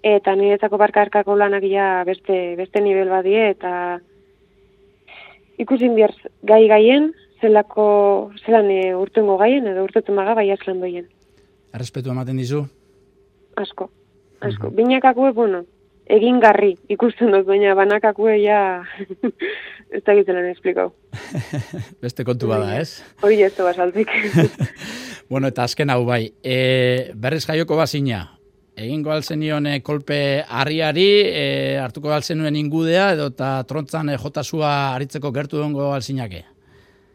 eta 0.04 0.35
niretzako 0.38 0.78
bakarkako 0.78 1.37
lanak 1.37 1.64
ja 1.66 2.04
beste, 2.07 2.54
beste 2.57 2.83
nivel 2.85 3.11
badie, 3.11 3.48
eta 3.50 3.72
ikusin 5.59 5.96
bihar 5.96 6.14
gai 6.46 6.66
gaien, 6.70 7.12
zelako, 7.40 7.88
zelan 8.44 8.70
e, 8.70 8.94
urtengo 8.98 9.38
gaien, 9.40 9.66
edo 9.70 9.87
urtetu 9.87 10.14
maga 10.14 10.37
bai 10.38 10.50
azlan 10.54 10.81
doien. 10.83 11.09
Errespetu 11.74 12.12
ematen 12.14 12.38
dizu? 12.38 12.64
Asko, 13.59 13.90
asko. 14.44 14.70
Binakakue, 14.74 15.33
bueno, 15.35 15.64
egingarri 16.09 16.74
ikusten 16.92 17.33
dut, 17.35 17.46
baina 17.48 17.74
banakakue 17.78 18.38
ja, 18.42 18.61
ez 19.94 20.02
da 20.07 20.16
gitzelan 20.18 20.48
esplikau. 20.52 20.90
Beste 22.04 22.26
kontu 22.28 22.50
bada, 22.50 22.78
ez? 22.81 23.02
Hori 23.22 23.42
ez 23.42 23.54
da 23.57 23.68
basaltik. 23.68 24.12
Bueno, 25.29 25.49
eta 25.49 25.64
azken 25.64 25.91
hau 25.91 26.05
bai, 26.09 26.33
e, 26.43 27.11
berriz 27.14 27.45
jaioko 27.47 27.77
bazina, 27.77 28.23
egingo 28.79 29.11
alzenion 29.12 29.67
e, 29.67 29.81
kolpe 29.85 30.43
harriari, 30.49 31.09
e, 31.29 31.77
hartuko 31.83 32.12
alzenuen 32.14 32.57
ingudea, 32.57 33.11
edo 33.12 33.27
eta 33.35 33.59
trontzan 33.69 34.09
e, 34.09 34.17
jotasua 34.17 34.95
aritzeko 34.95 35.33
gertu 35.33 35.59
dongo 35.59 35.93
alzinake? 35.93 36.45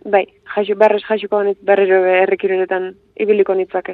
bai, 0.04 0.26
jaixu, 0.54 0.76
berriz 0.76 1.00
jaixuko 1.08 1.38
honit, 1.40 1.58
berriro 1.64 2.02
errekironetan 2.06 2.90
ibiliko 3.24 3.54
nitzake. 3.56 3.94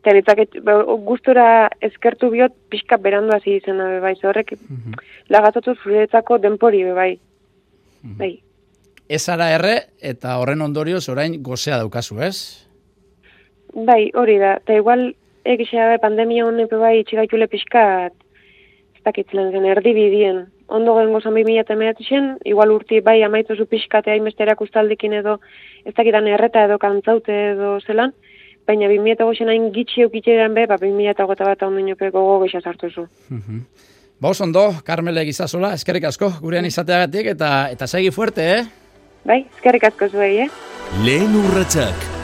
Eta 0.00 0.14
nitzake, 0.16 0.46
ba, 0.64 0.78
gustora 1.04 1.68
eskertu 1.84 2.30
biot, 2.32 2.54
pixka 2.72 2.96
berandu 2.96 3.34
hasi 3.36 3.58
izena, 3.58 4.00
bai, 4.00 4.14
horrek, 4.24 4.54
Mhm. 4.56 4.94
lagatotu 5.28 5.74
zuretzako 5.82 6.38
denpori, 6.38 6.82
bai. 6.92 7.18
Bai, 8.02 8.42
Ez 9.08 9.28
ara 9.28 9.50
erre, 9.54 9.74
eta 10.00 10.38
horren 10.38 10.60
ondorioz 10.62 11.08
orain 11.08 11.36
gozea 11.42 11.76
daukazu, 11.78 12.16
ez? 12.22 12.65
Bai, 13.84 14.10
hori 14.14 14.38
da, 14.40 14.56
eta 14.62 14.76
igual, 14.78 15.10
egizea 15.44 15.90
be, 15.92 15.98
pandemia 16.02 16.46
honen 16.46 16.68
be 16.70 16.78
bai, 16.80 17.00
txigaitule 17.04 17.48
pixkat, 17.52 18.14
ez 18.96 19.02
dakitzen 19.04 19.52
zen, 19.52 19.66
erdibidien. 19.74 20.46
Ondo 20.66 20.96
gengo 20.96 21.20
zan 21.20 21.36
2000 21.36 22.38
igual 22.50 22.72
urti 22.74 23.00
bai 23.00 23.20
amaitu 23.22 23.54
zu 23.54 23.66
pixkate 23.70 24.10
hainbeste 24.10 24.42
erakustaldikin 24.42 25.12
edo, 25.20 25.38
ez 25.84 25.94
dakitan 25.94 26.26
erreta 26.26 26.64
edo 26.66 26.78
kantzaute 26.82 27.36
edo 27.52 27.76
zelan, 27.86 28.16
baina 28.66 28.88
2008 28.90 29.52
hain 29.52 29.70
gitxi 29.72 30.02
eukitzeran 30.02 30.54
be, 30.54 30.66
ba 30.66 30.80
2008 30.80 31.46
bat 31.46 31.62
ondinope 31.62 32.10
gogo 32.10 32.40
gehiago 32.44 32.64
sartu 32.64 32.90
zu. 32.90 33.06
Mhm. 33.30 33.62
Ba, 34.18 34.30
oso 34.30 34.44
ondo, 34.44 34.72
Carmele 34.82 35.26
Gizasola, 35.28 35.74
eskerrik 35.74 36.08
asko, 36.08 36.32
gurean 36.40 36.64
izateagatik, 36.64 37.34
eta 37.36 37.68
eta 37.70 37.86
segi 37.86 38.10
fuerte, 38.10 38.50
eh? 38.56 38.64
Bai, 39.28 39.42
eskerrik 39.58 39.84
asko 39.84 40.08
zuei, 40.08 40.38
eh? 40.46 40.50
Lehen 41.04 41.36
urratsak. 41.36 42.15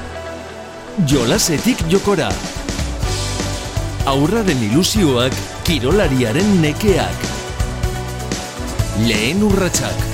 Jolasetik 1.00 1.80
jokora. 1.88 2.28
Aurraren 4.04 4.60
ilusioak 4.60 5.32
kirolariaren 5.64 6.60
nekeak. 6.60 7.24
Lehen 9.08 9.40
urratsak. 9.48 10.11